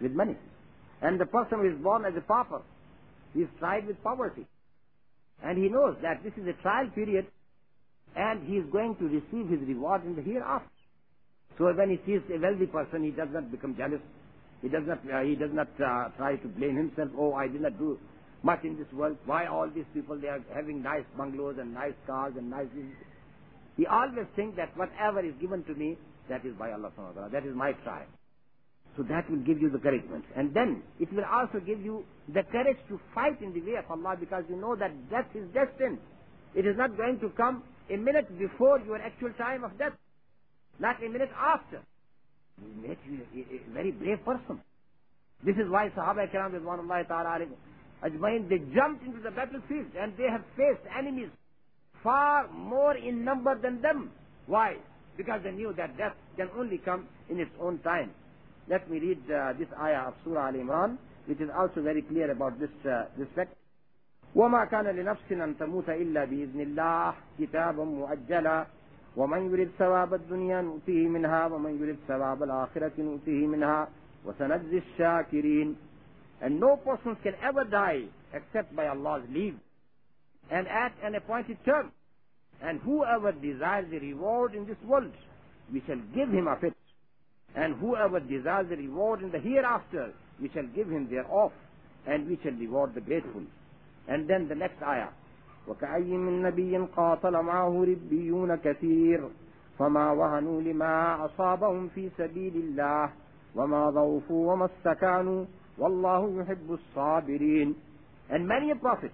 [0.00, 0.36] with money.
[1.02, 2.62] And the person who is born as a pauper,
[3.34, 4.46] he is tried with poverty.
[5.42, 7.26] And he knows that this is a trial period
[8.14, 10.68] and he is going to receive his reward in the hereafter.
[11.58, 14.00] So when he sees a wealthy person, he does not become jealous.
[14.62, 17.10] He does not, uh, he does not uh, try to blame himself.
[17.18, 17.98] Oh, I did not do
[18.42, 19.16] much in this world.
[19.26, 22.68] Why all these people, they are having nice bungalows and nice cars and nice...
[23.76, 25.96] He always thinks that whatever is given to me,
[26.28, 27.30] that is by Allah subhanahu wa ta'ala.
[27.30, 28.06] That is my trial.
[28.96, 30.24] So that will give you the encouragement.
[30.36, 33.90] And then it will also give you the courage to fight in the way of
[33.90, 35.98] Allah because you know that death is destined.
[36.54, 39.92] It is not going to come a minute before your actual time of death,
[40.79, 41.81] not a minute after.
[42.61, 44.61] You make you a, a very brave person.
[45.43, 47.45] This is why Sahaba Kiram Rizwanullah Ta'ala
[48.03, 51.29] Ajmain, they jumped into the battlefield and they have faced enemies
[52.03, 54.11] far more in number than them.
[54.45, 54.75] Why?
[55.17, 58.11] Because they knew that death can only come in its own time.
[58.69, 62.59] Let me read uh, this ayah of Surah Al-Imran, which is also very clear about
[62.59, 63.53] this, uh, this fact.
[64.35, 68.65] وما كان لنفس أن تموت إلا بإذن الله كتابا مؤجلا
[69.15, 73.87] ومن يريد ثواب الدنيا نؤتيه منها ومن يريد ثواب الآخرة نؤتيه منها
[74.25, 75.75] وسنجزي الشاكرين
[76.41, 79.57] And no person can ever die except by Allah's leave
[80.51, 81.91] and at an appointed term.
[82.61, 85.11] And whoever desires the reward in this world,
[85.71, 86.73] we shall give him of it.
[87.55, 91.51] And whoever desires the reward in the hereafter, we shall give him thereof,
[92.05, 93.43] and we shall reward the grateful.
[94.07, 95.09] And then the next ayah.
[95.68, 99.28] وكأي من نبي قاتل معه ربيون كثير
[99.78, 103.12] فما وهنوا لما أصابهم في سبيل الله
[103.54, 105.44] وما ضعفوا وما استكانوا
[105.78, 107.74] والله يحب الصابرين
[108.30, 109.12] And many a prophet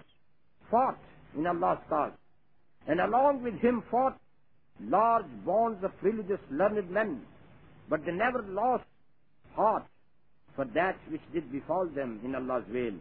[0.70, 0.99] fought
[1.36, 2.12] in Allah's cause.
[2.86, 4.16] And along with him fought
[4.80, 7.22] large bonds of religious learned men.
[7.90, 8.84] But they never lost
[9.57, 9.84] heart
[10.55, 12.92] for that which did befall them in Allah's way.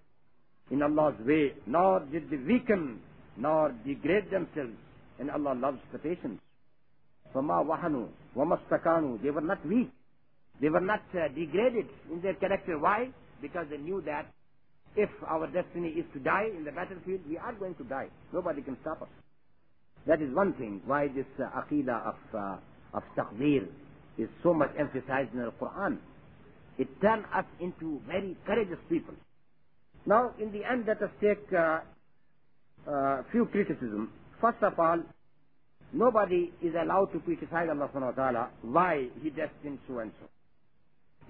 [0.72, 3.00] In Allah's way, nor did they weaken,
[3.37, 4.77] nor degrade themselves.
[5.19, 6.41] And Allah loves the patience.
[7.35, 9.91] فَمَا وَحَنُوا وَمَسْتَكَانُوا They were not weak.
[10.61, 12.79] They were not uh, degraded in their character.
[12.79, 13.09] Why?
[13.41, 14.27] Because they knew that
[14.97, 18.09] if our destiny is to die in the battlefield, we are going to die.
[18.33, 19.09] Nobody can stop us.
[20.07, 22.57] That is one thing why this uh, aqidah of, uh,
[22.95, 23.67] of taqdeer
[24.19, 25.99] is so much emphasized in the Quran.
[26.79, 29.15] It turned us into very courageous people.
[30.05, 31.81] Now, in the end, let us take a uh,
[32.86, 34.10] uh, few criticisms.
[34.42, 35.00] First of all,
[35.94, 40.28] nobody is allowed to criticize Allah subhanahu wa ta'ala why He destined so and so.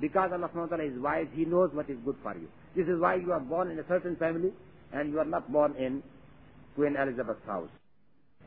[0.01, 2.47] Because Allah subhanahu wa ta'ala is wise, He knows what is good for you.
[2.75, 4.51] This is why you are born in a certain family
[4.93, 6.03] and you are not born in
[6.75, 7.69] Queen Elizabeth's house.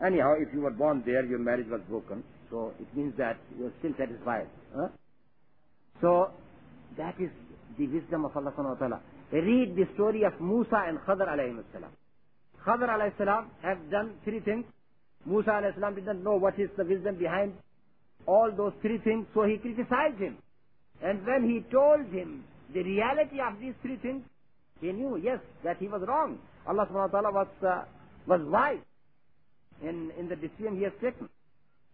[0.05, 3.67] Anyhow, if you were born there, your marriage was broken, so it means that you
[3.67, 4.49] are still satisfied.
[4.75, 4.89] Huh?
[6.01, 6.31] So,
[6.97, 7.31] that is
[7.77, 9.01] the wisdom of Allah subhanahu wa ta'ala.
[9.33, 11.91] Read the story of Musa and Khadr alayhi salam.
[12.65, 14.65] Khadr alayhi salam have done three things.
[15.27, 17.55] Musa alayhi salam didn't know what is the wisdom behind
[18.27, 20.37] all those three things, so he criticized him.
[21.03, 22.45] And when he told him
[22.75, 24.23] the reality of these three things,
[24.81, 26.39] he knew, yes, that he was wrong.
[26.67, 27.85] Allah subhanahu wa ta'ala was, uh,
[28.27, 28.85] was wise
[29.83, 31.29] in, in the decision he has taken.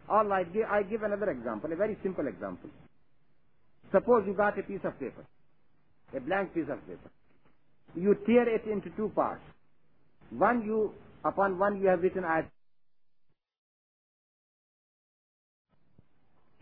[0.09, 2.71] All I give, I give another example, a very simple example.
[3.93, 5.25] Suppose you got a piece of paper,
[6.17, 7.11] a blank piece of paper.
[7.95, 9.43] You tear it into two parts.
[10.31, 10.93] One you,
[11.25, 12.47] upon one you have written ayat.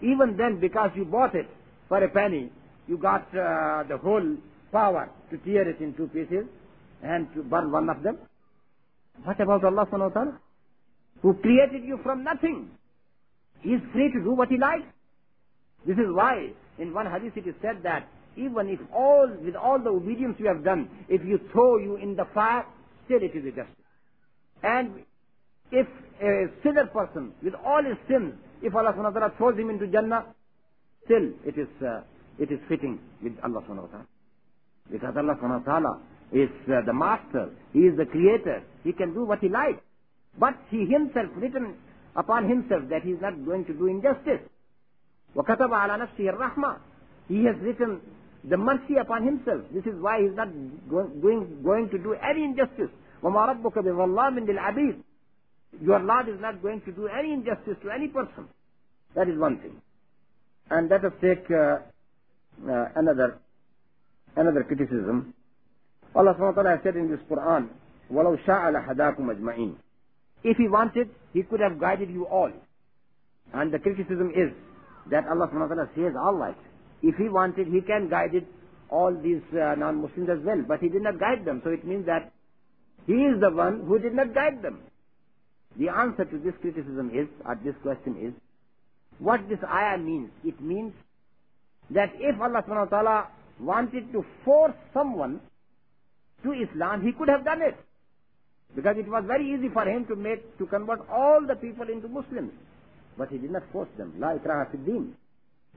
[0.03, 1.49] Even then, because you bought it
[1.89, 2.51] for a penny,
[2.87, 4.37] you got uh, the whole
[4.71, 6.45] power to tear it in two pieces
[7.03, 8.19] and to burn one of them.
[9.23, 10.39] What about Allah subhanahu wa ta'ala?
[11.23, 12.71] Who created you from nothing.
[13.61, 14.87] He is free to do what he likes.
[15.87, 19.79] This is why in one hadith it is said that even if all, with all
[19.79, 22.67] the obedience you have done, if you throw you in the fire,
[23.06, 23.86] still it is a justice.
[24.64, 25.04] And
[25.72, 25.88] if
[26.22, 29.88] a sinner person, with all his sins, if Allah subhanahu wa ta'ala throws him into
[29.88, 30.26] Jannah,
[31.06, 32.02] still it is, uh,
[32.38, 34.08] it is fitting with Allah subhanahu wa ta'ala.
[34.92, 36.00] Because Allah subhanahu wa ta'ala
[36.32, 39.82] is uh, the master, He is the creator, He can do what He likes.
[40.38, 41.76] But He Himself written
[42.16, 44.42] upon Himself that He is not going to do injustice.
[45.36, 46.78] وَكَتَبَ عَلَى نَفْسِهِ الرَّحْمَةِ
[47.28, 48.02] He has written
[48.44, 49.62] the mercy upon Himself.
[49.74, 50.50] This is why He is not
[50.90, 52.92] going, going to do any injustice.
[53.24, 55.04] وَمَا رَبُّكَ بِظَلَّامٍ لِلْعَبِيدِ
[55.82, 58.48] Your Lord is not going to do any injustice to any person.
[59.16, 59.82] That is one thing.
[60.70, 61.80] And let us take uh,
[62.70, 63.40] uh, another
[64.36, 65.34] another criticism.
[66.16, 67.70] Allah subhanahu wa ta'ala has said in this Quran,
[68.12, 69.76] وَلَوْ شَاءَ لَحَدَاكُمْ أَجْمَعِينَ
[70.44, 72.52] If He wanted, He could have guided you all.
[73.54, 74.54] And the criticism is
[75.12, 76.58] that Allah subhanahu wa ta'ala says, all right,
[77.05, 78.47] if He wanted, He can guide it,
[78.89, 80.65] all these uh, non-Muslims as well.
[80.67, 81.61] But He did not guide them.
[81.63, 82.33] So it means that
[83.07, 84.81] He is the one who did not guide them.
[85.77, 88.33] The answer to this criticism is, or this question is,
[89.19, 90.31] what this ayah means.
[90.45, 90.93] It means
[91.91, 93.29] that if Allah subhanahu wa ta'ala
[93.61, 95.41] wanted to force someone
[96.43, 97.77] to Islam, he could have done it.
[98.75, 102.09] Because it was very easy for him to make, to convert all the people into
[102.09, 102.53] Muslims.
[103.17, 104.15] But he did not force them.
[104.19, 104.79] La ikraha fi.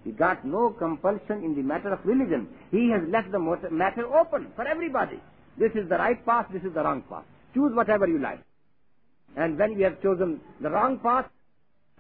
[0.03, 2.47] He got no compulsion in the matter of religion.
[2.71, 3.39] He has left the
[3.71, 5.19] matter open for everybody.
[5.57, 7.25] This is the right path, this is the wrong path.
[7.53, 8.39] Choose whatever you like.
[9.35, 11.25] And when you have chosen the wrong path,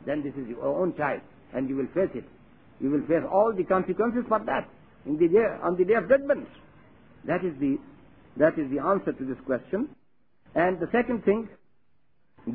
[0.05, 1.21] then this is your own choice,
[1.53, 2.25] and you will face it.
[2.79, 4.69] You will face all the consequences for that
[5.05, 6.47] in the day, on the day of judgment.
[7.25, 7.77] That is the,
[8.37, 9.89] that is the answer to this question.
[10.55, 11.49] And the second thing,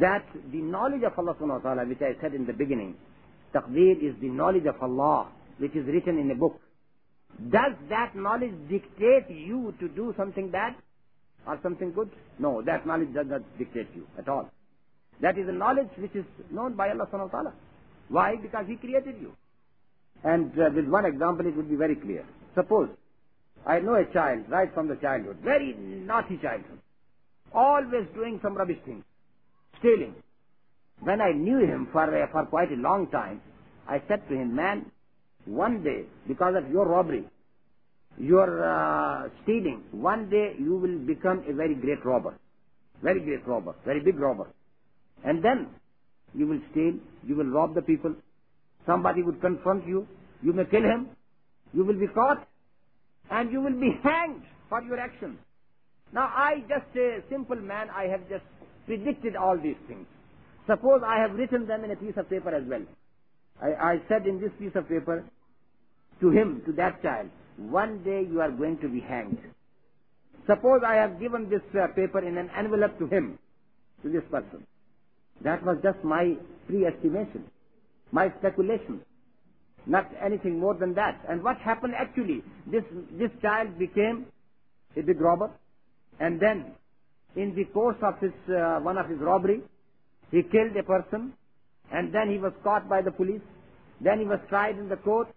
[0.01, 2.97] that the knowledge of Allah subhanahu wa ta'ala, which I said in the beginning,
[3.55, 5.29] taqdeer is the knowledge of Allah,
[5.59, 6.61] which is written in a book.
[7.51, 10.75] Does that knowledge dictate you to do something bad
[11.47, 12.11] or something good?
[12.39, 14.51] No, that knowledge does not dictate you at all.
[15.21, 17.53] That is a knowledge which is known by Allah subhanahu wa ta'ala.
[18.09, 18.37] Why?
[18.37, 19.33] Because He created you.
[20.25, 22.25] And uh, with one example it would be very clear.
[22.55, 22.89] Suppose
[23.67, 26.81] I know a child right from the childhood, very naughty childhood,
[27.55, 29.05] always doing some rubbish things,
[29.79, 30.15] stealing.
[31.05, 33.41] When I knew him for, uh, for quite a long time,
[33.89, 34.87] I said to him, man,
[35.47, 37.25] one day, because of your robbery,
[38.19, 42.39] your uh, stealing, one day you will become a very great robber.
[43.03, 44.47] Very great robber, very big robber.
[45.25, 45.69] And then
[46.35, 46.95] you will steal,
[47.27, 48.15] you will rob the people,
[48.87, 50.07] somebody would confront you,
[50.41, 51.09] you may kill him,
[51.75, 52.47] you will be caught,
[53.31, 55.39] and you will be hanged for your actions.
[56.13, 58.45] Now I just a simple man, I have just
[58.87, 60.07] predicted all these things.
[60.67, 62.83] Suppose I have written them in a piece of paper as well.
[63.61, 65.25] I, I said in this piece of paper
[66.21, 69.39] to him, to that child, one day you are going to be hanged.
[70.47, 73.39] Suppose I have given this uh, paper in an envelope to him,
[74.03, 74.67] to this person.
[75.43, 76.35] That was just my
[76.69, 77.45] pre-estimation,
[78.11, 79.01] my speculation.
[79.87, 81.21] Not anything more than that.
[81.29, 82.43] And what happened actually?
[82.71, 84.27] This, this child became
[84.97, 85.51] a big robber.
[86.21, 86.73] And then,
[87.35, 89.63] in the course of his, uh, one of his robbery,
[90.33, 91.35] he killed a person.
[91.93, 93.43] And then he was caught by the police.
[94.01, 95.29] Then he was tried in the court.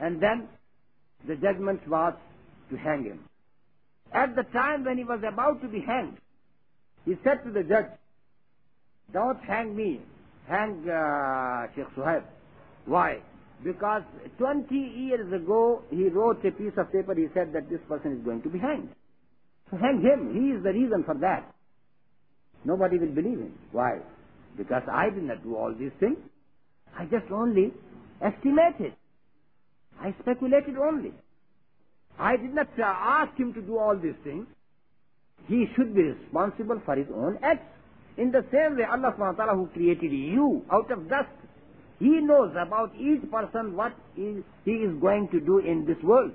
[0.00, 0.48] And then
[1.26, 2.14] the judgment was
[2.70, 3.24] to hang him.
[4.12, 6.18] At the time when he was about to be hanged,
[7.04, 7.86] he said to the judge,
[9.12, 10.00] don't hang me,
[10.48, 12.22] hang uh, Sheikh Suhaib.
[12.86, 13.18] Why?
[13.62, 14.02] Because
[14.38, 18.24] 20 years ago, he wrote a piece of paper, he said that this person is
[18.24, 18.90] going to be hanged.
[19.70, 20.34] So hang him.
[20.34, 21.52] He is the reason for that.
[22.64, 23.58] Nobody will believe him.
[23.72, 23.98] Why?
[24.56, 26.18] Because I did not do all these things.
[26.96, 27.72] I just only
[28.22, 28.94] estimated.
[30.00, 31.12] I speculated only.
[32.18, 34.46] I did not uh, ask him to do all these things.
[35.48, 37.66] He should be responsible for his own acts.
[38.16, 41.28] In the same way, Allah subhanahu wa ta'ala who created you out of dust,
[41.98, 46.32] He knows about each person what is, he is going to do in this world.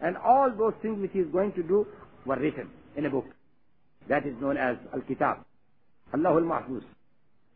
[0.00, 1.86] And all those things which he is going to do
[2.24, 3.26] were written in a book.
[4.08, 5.38] That is known as Al-Kitab.
[6.14, 6.82] al-Lawhul Mahfuz.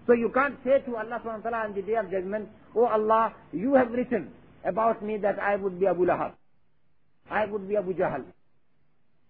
[0.06, 2.86] So you can't say to Allah subhanahu wa ta'ala on the day of judgment, Oh
[2.86, 4.30] Allah, you have written
[4.64, 6.32] about me that I would be Abu Lahab.
[7.30, 8.24] I would be Abu Jahl.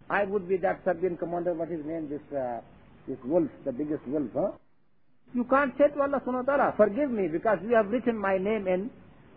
[0.08, 2.60] I would be that Serbian commander, what is his name, this, uh,
[3.06, 4.50] this wolf, the biggest wolf, huh?
[5.34, 8.36] You can't say to Allah subhanahu wa ta'ala, forgive me because you have written my
[8.36, 8.90] name in,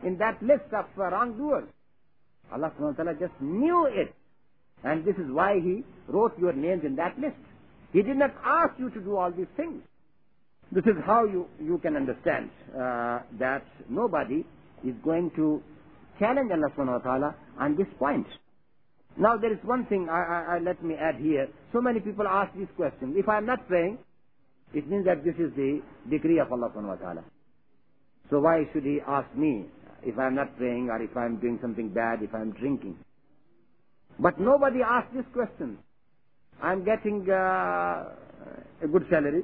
[0.03, 1.65] in that list of uh, wrongdoers.
[2.51, 4.15] Allah subhanahu wa ta'ala just knew it.
[4.83, 7.37] And this is why He wrote your names in that list.
[7.91, 9.83] He did not ask you to do all these things.
[10.73, 14.43] This is how you, you can understand uh, that nobody
[14.83, 15.61] is going to
[16.17, 18.25] challenge Allah subhanahu wa ta'ala on this point.
[19.15, 21.47] Now there is one thing I, I, I, let me add here.
[21.73, 23.13] So many people ask this question.
[23.15, 23.99] If I am not praying,
[24.73, 27.23] it means that this is the decree of Allah subhanahu wa ta'ala.
[28.31, 29.65] So why should he ask me
[30.01, 32.51] if I am not praying or if I am doing something bad, if I am
[32.51, 32.97] drinking?
[34.17, 35.77] But nobody asks this question.
[36.63, 38.09] I am getting uh,
[38.81, 39.43] a good salary.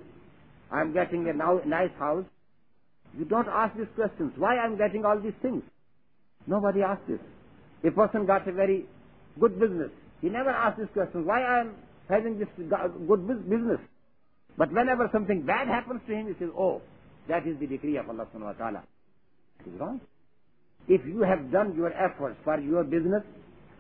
[0.72, 2.26] I am getting a now, nice house.
[3.18, 4.34] You don't ask these questions.
[4.38, 5.64] Why I am getting all these things?
[6.48, 7.20] Nobody asks this.
[7.84, 8.86] A person got a very
[9.40, 9.90] good business.
[10.22, 11.26] He never asks this question.
[11.26, 11.76] Why I am
[12.10, 13.80] having this good business?
[14.58, 16.82] But whenever something bad happens to him, he says, oh,
[17.30, 18.84] that is the decree of Allah subhanahu wa ta'ala.
[19.62, 20.02] It is wrong.
[20.88, 23.24] If you have done your efforts for your business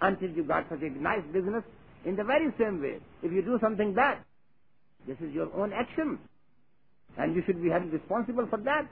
[0.01, 1.63] until you got such a nice business,
[2.05, 4.19] in the very same way, if you do something bad,
[5.07, 6.19] this is your own action.
[7.18, 8.88] And you should be held responsible for that.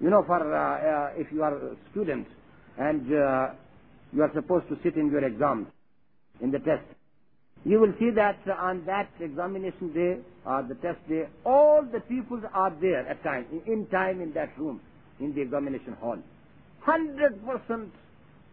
[0.00, 2.26] You know, for uh, uh, if you are a student
[2.78, 3.54] and uh,
[4.12, 5.68] you are supposed to sit in your exams,
[6.40, 6.84] in the test,
[7.64, 12.42] you will see that on that examination day or the test day, all the pupils
[12.52, 14.80] are there at time, in time in that room,
[15.20, 16.18] in the examination hall.
[16.86, 17.88] 100%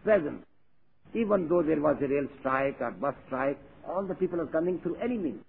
[0.04, 0.42] present.
[1.14, 4.80] Even though there was a rail strike or bus strike, all the people are coming
[4.80, 5.42] through any means.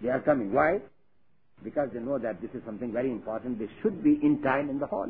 [0.00, 0.52] They are coming.
[0.52, 0.78] Why?
[1.64, 3.58] Because they know that this is something very important.
[3.58, 5.08] They should be in time in the hall.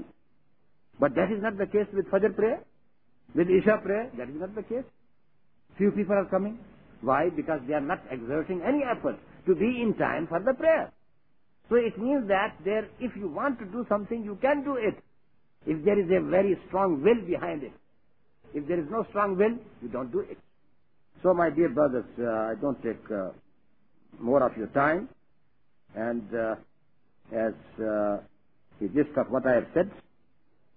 [0.99, 2.65] But that is not the case with Fajr prayer.
[3.35, 4.85] With Isha prayer, that is not the case.
[5.77, 6.59] Few people are coming.
[7.03, 7.29] Why?
[7.29, 10.93] Because they are not exerting any effort to be in time for the prayer.
[11.69, 14.97] So it means that there, if you want to do something, you can do it.
[15.67, 17.73] If there is a very strong will behind it.
[18.55, 20.39] If there is no strong will, you don't do it.
[21.23, 23.31] So my dear brothers, uh, I don't take uh,
[24.21, 25.09] more of your time.
[25.97, 26.55] And uh,
[27.33, 28.19] as uh,
[28.81, 29.91] the gist of what I have said,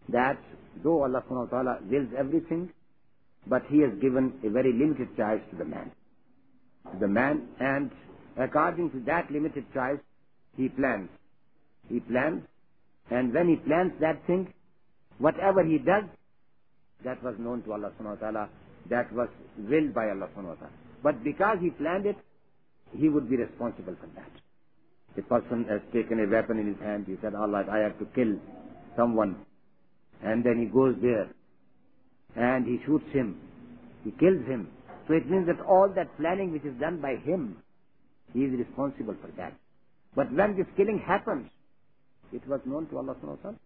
[0.09, 0.39] that
[0.83, 2.69] though Allah subhanahu wa ta'ala wills everything,
[3.47, 5.91] but He has given a very limited choice to the man.
[6.93, 7.91] To the man, and
[8.37, 9.99] according to that limited choice,
[10.55, 11.09] he plans.
[11.87, 12.43] He plans,
[13.09, 14.53] and when he plans that thing,
[15.17, 16.03] whatever he does,
[17.03, 18.49] that was known to Allah subhanahu wa ta'ala,
[18.89, 20.73] that was willed by Allah subhanahu wa ta'ala.
[21.03, 22.17] But because he planned it,
[22.97, 24.31] he would be responsible for that.
[25.19, 28.05] A person has taken a weapon in his hand, he said, Allah, I have to
[28.15, 28.39] kill
[28.95, 29.35] someone.
[30.23, 31.27] And then he goes there,
[32.35, 33.35] and he shoots him,
[34.03, 34.69] he kills him.
[35.07, 37.57] So it means that all that planning which is done by him,
[38.33, 39.53] he is responsible for that.
[40.15, 41.49] But when this killing happens,
[42.31, 43.57] it was known to Allah subhanahu wa ta'ala,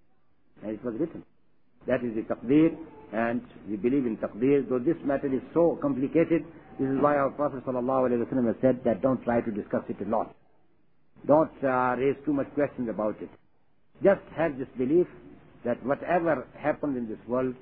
[0.64, 1.24] and it was written.
[1.86, 2.76] That is the taqdeer,
[3.12, 6.46] and we believe in taqdeer, though this matter is so complicated,
[6.80, 10.10] this is why our Prophet ﷺ has said that don't try to discuss it a
[10.10, 10.34] lot.
[11.26, 13.30] Don't uh, raise too much questions about it.
[14.04, 15.08] Just have this belief
[15.64, 17.56] that whatever happens in this world,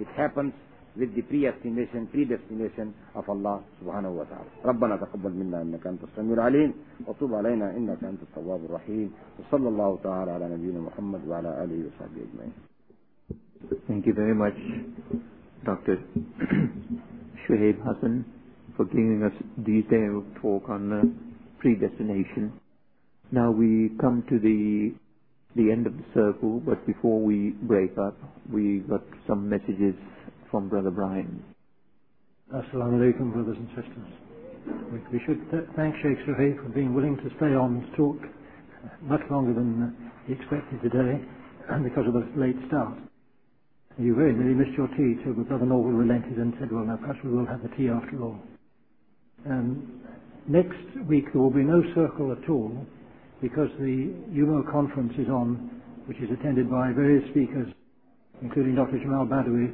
[0.00, 0.52] it happens
[0.96, 4.50] with the predestination, predestination of Allah subhanahu wa ta'ala.
[4.64, 6.72] ربنا تقبل منا انك انت السميع العليم
[7.06, 12.20] وتب علينا انك انت التواب الرحيم وصلى الله تعالى على نبينا محمد وعلى اله وصحبه
[12.26, 12.52] اجمعين.
[13.88, 14.56] Thank you very much,
[15.64, 15.96] Dr.
[17.44, 18.24] Suhaib Hassan,
[18.76, 20.82] for giving us detailed talk on
[21.60, 22.52] predestination.
[23.32, 24.94] Now we come to the
[25.56, 28.14] the end of the circle, but before we break up,
[28.52, 29.94] we got some messages
[30.50, 31.42] from Brother Brian.
[32.54, 34.10] Assalamu alaikum, brothers and sisters.
[34.92, 38.18] We, we should th- thank Sheikh Suhaib for being willing to stay on to talk
[39.02, 39.96] much longer than
[40.26, 41.18] he expected today,
[41.82, 42.98] because of the late start.
[43.98, 47.18] You very nearly missed your tea but Brother Norval relented and said, well, now perhaps
[47.24, 48.36] we will have the tea after all.
[49.48, 50.02] Um,
[50.46, 52.76] next week there will be no circle at all
[53.40, 57.68] because the UMO conference is on, which is attended by various speakers,
[58.42, 58.98] including Dr.
[58.98, 59.72] Jamal Badawi.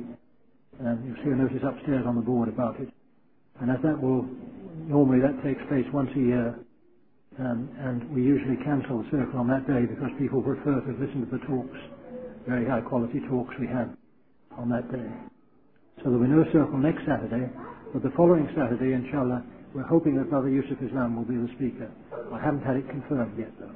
[0.81, 2.89] You'll see a notice upstairs on the board about it.
[3.61, 4.27] And as that will,
[4.89, 6.59] normally that takes place once a year,
[7.39, 11.25] um, and we usually cancel the circle on that day because people prefer to listen
[11.25, 11.79] to the talks,
[12.49, 13.89] very high quality talks we have
[14.59, 15.07] on that day.
[16.03, 17.49] So there'll be no circle next Saturday,
[17.93, 19.45] but the following Saturday, inshallah,
[19.75, 21.91] we're hoping that Brother Yusuf Islam will be the speaker.
[22.33, 23.73] I haven't had it confirmed yet, though.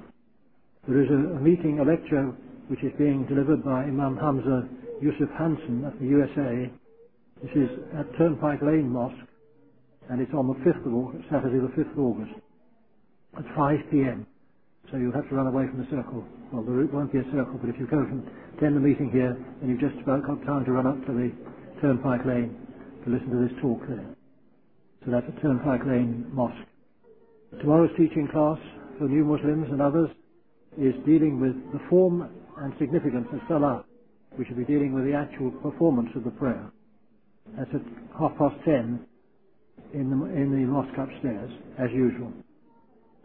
[0.88, 2.32] There is a, a meeting, a lecture,
[2.68, 4.68] which is being delivered by Imam Hamza
[5.00, 6.70] Yusuf Hansen of the USA.
[7.42, 9.28] This is at Turnpike Lane Mosque,
[10.08, 12.32] and it's on the 5th of August, Saturday the 5th of August,
[13.38, 14.26] at 5 p.m.
[14.90, 16.24] So you'll have to run away from the circle.
[16.52, 18.22] Well, there won't be a circle, but if you go and
[18.56, 21.32] attend the meeting here, then you've just about got time to run up to the
[21.82, 22.56] Turnpike Lane
[23.04, 24.15] to listen to this talk there.
[25.08, 26.66] That's at Turnpike Lane Mosque.
[27.60, 28.58] Tomorrow's teaching class
[28.98, 30.10] for new Muslims and others
[30.76, 32.28] is dealing with the form
[32.58, 33.84] and significance of Salah.
[34.36, 36.72] We should be dealing with the actual performance of the prayer.
[37.56, 37.82] That's at
[38.18, 39.06] half past ten
[39.94, 42.32] in the, in the mosque upstairs, as usual.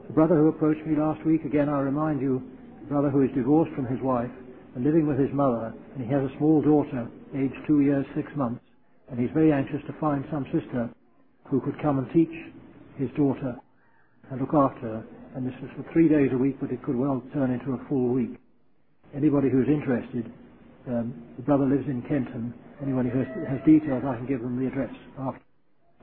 [0.06, 2.44] The brother who approached me last week, again I remind you,
[2.82, 4.30] the brother who is divorced from his wife
[4.76, 8.30] and living with his mother, and he has a small daughter, aged two years, six
[8.36, 8.62] months,
[9.10, 10.88] and he's very anxious to find some sister
[11.52, 12.32] who could come and teach
[12.96, 13.60] his daughter
[14.32, 15.04] and look after her.
[15.36, 17.80] And this is for three days a week, but it could well turn into a
[17.88, 18.40] full week.
[19.14, 20.32] Anybody who's interested,
[20.88, 22.56] um, the brother lives in Kenton.
[22.82, 25.44] Anyone who has, has details, I can give them the address after.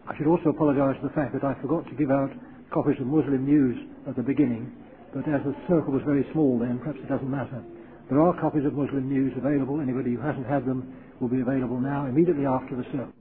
[0.07, 2.31] I should also apologise for the fact that I forgot to give out
[2.73, 3.77] copies of Muslim News
[4.07, 4.73] at the beginning,
[5.13, 7.65] but as the circle was very small then, perhaps it doesn't matter.
[8.09, 9.81] There are copies of Muslim News available.
[9.81, 13.18] Anybody who hasn't had them will be available now, immediately after the circle.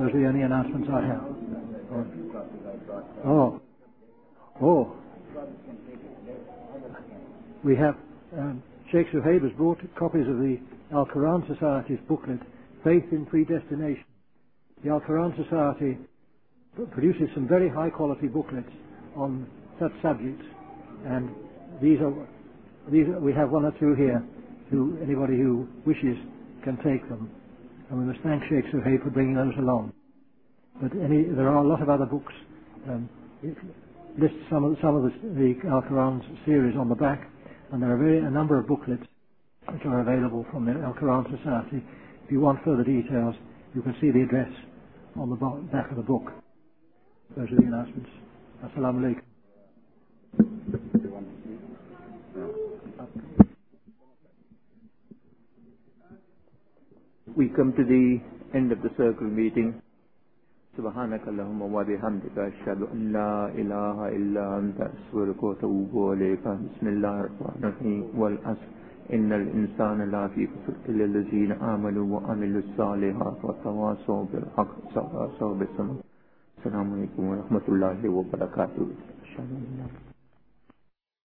[0.00, 1.20] Those are the only announcements I have.
[3.22, 3.60] Oh.
[4.62, 4.92] Oh.
[7.62, 7.96] We have,
[8.32, 10.56] um, Sheikh Suhaib has brought copies of the
[10.90, 12.40] Al Quran Society's booklet,
[12.82, 14.04] Faith in Predestination.
[14.82, 15.98] The Al Quran Society
[16.92, 18.72] produces some very high quality booklets
[19.14, 19.46] on
[19.78, 20.46] such subjects,
[21.04, 21.28] and
[21.82, 22.14] these are,
[22.90, 24.24] these are, we have one or two here
[24.70, 26.16] who anybody who wishes
[26.64, 27.30] can take them.
[27.90, 29.92] And we must thank Sheikh Suhaib for bringing those along.
[30.80, 32.32] But any, there are a lot of other books.
[32.88, 33.08] Um,
[33.42, 33.56] it
[34.18, 37.28] lists some of, some of the, the Al Quran series on the back,
[37.72, 39.02] and there are very, a number of booklets
[39.68, 41.84] which are available from the Al Quran Society.
[42.24, 43.34] If you want further details,
[43.74, 44.50] you can see the address
[45.18, 45.36] on the
[45.72, 46.30] back of the book.
[47.36, 48.10] Those are the announcements.
[48.64, 49.29] Assalamu alaikum.
[57.40, 58.20] We come to the
[58.52, 59.72] end of the circle meeting.
[60.76, 66.44] سبحانك اللهم وبحمدك، أشهد أن لا إله إلا أنت، أستغفرك وأتوب إليك.
[66.44, 68.02] بسم الله الرحمن الرحيم.
[68.20, 68.68] والعصر.
[69.12, 75.96] إن الإنسان لا في خسر إلا الذين آمنوا وعملوا الصالحات وتواصوا بالحق وتواصوا بالصبر
[76.58, 78.86] السلام عليكم ورحمة الله وبركاته.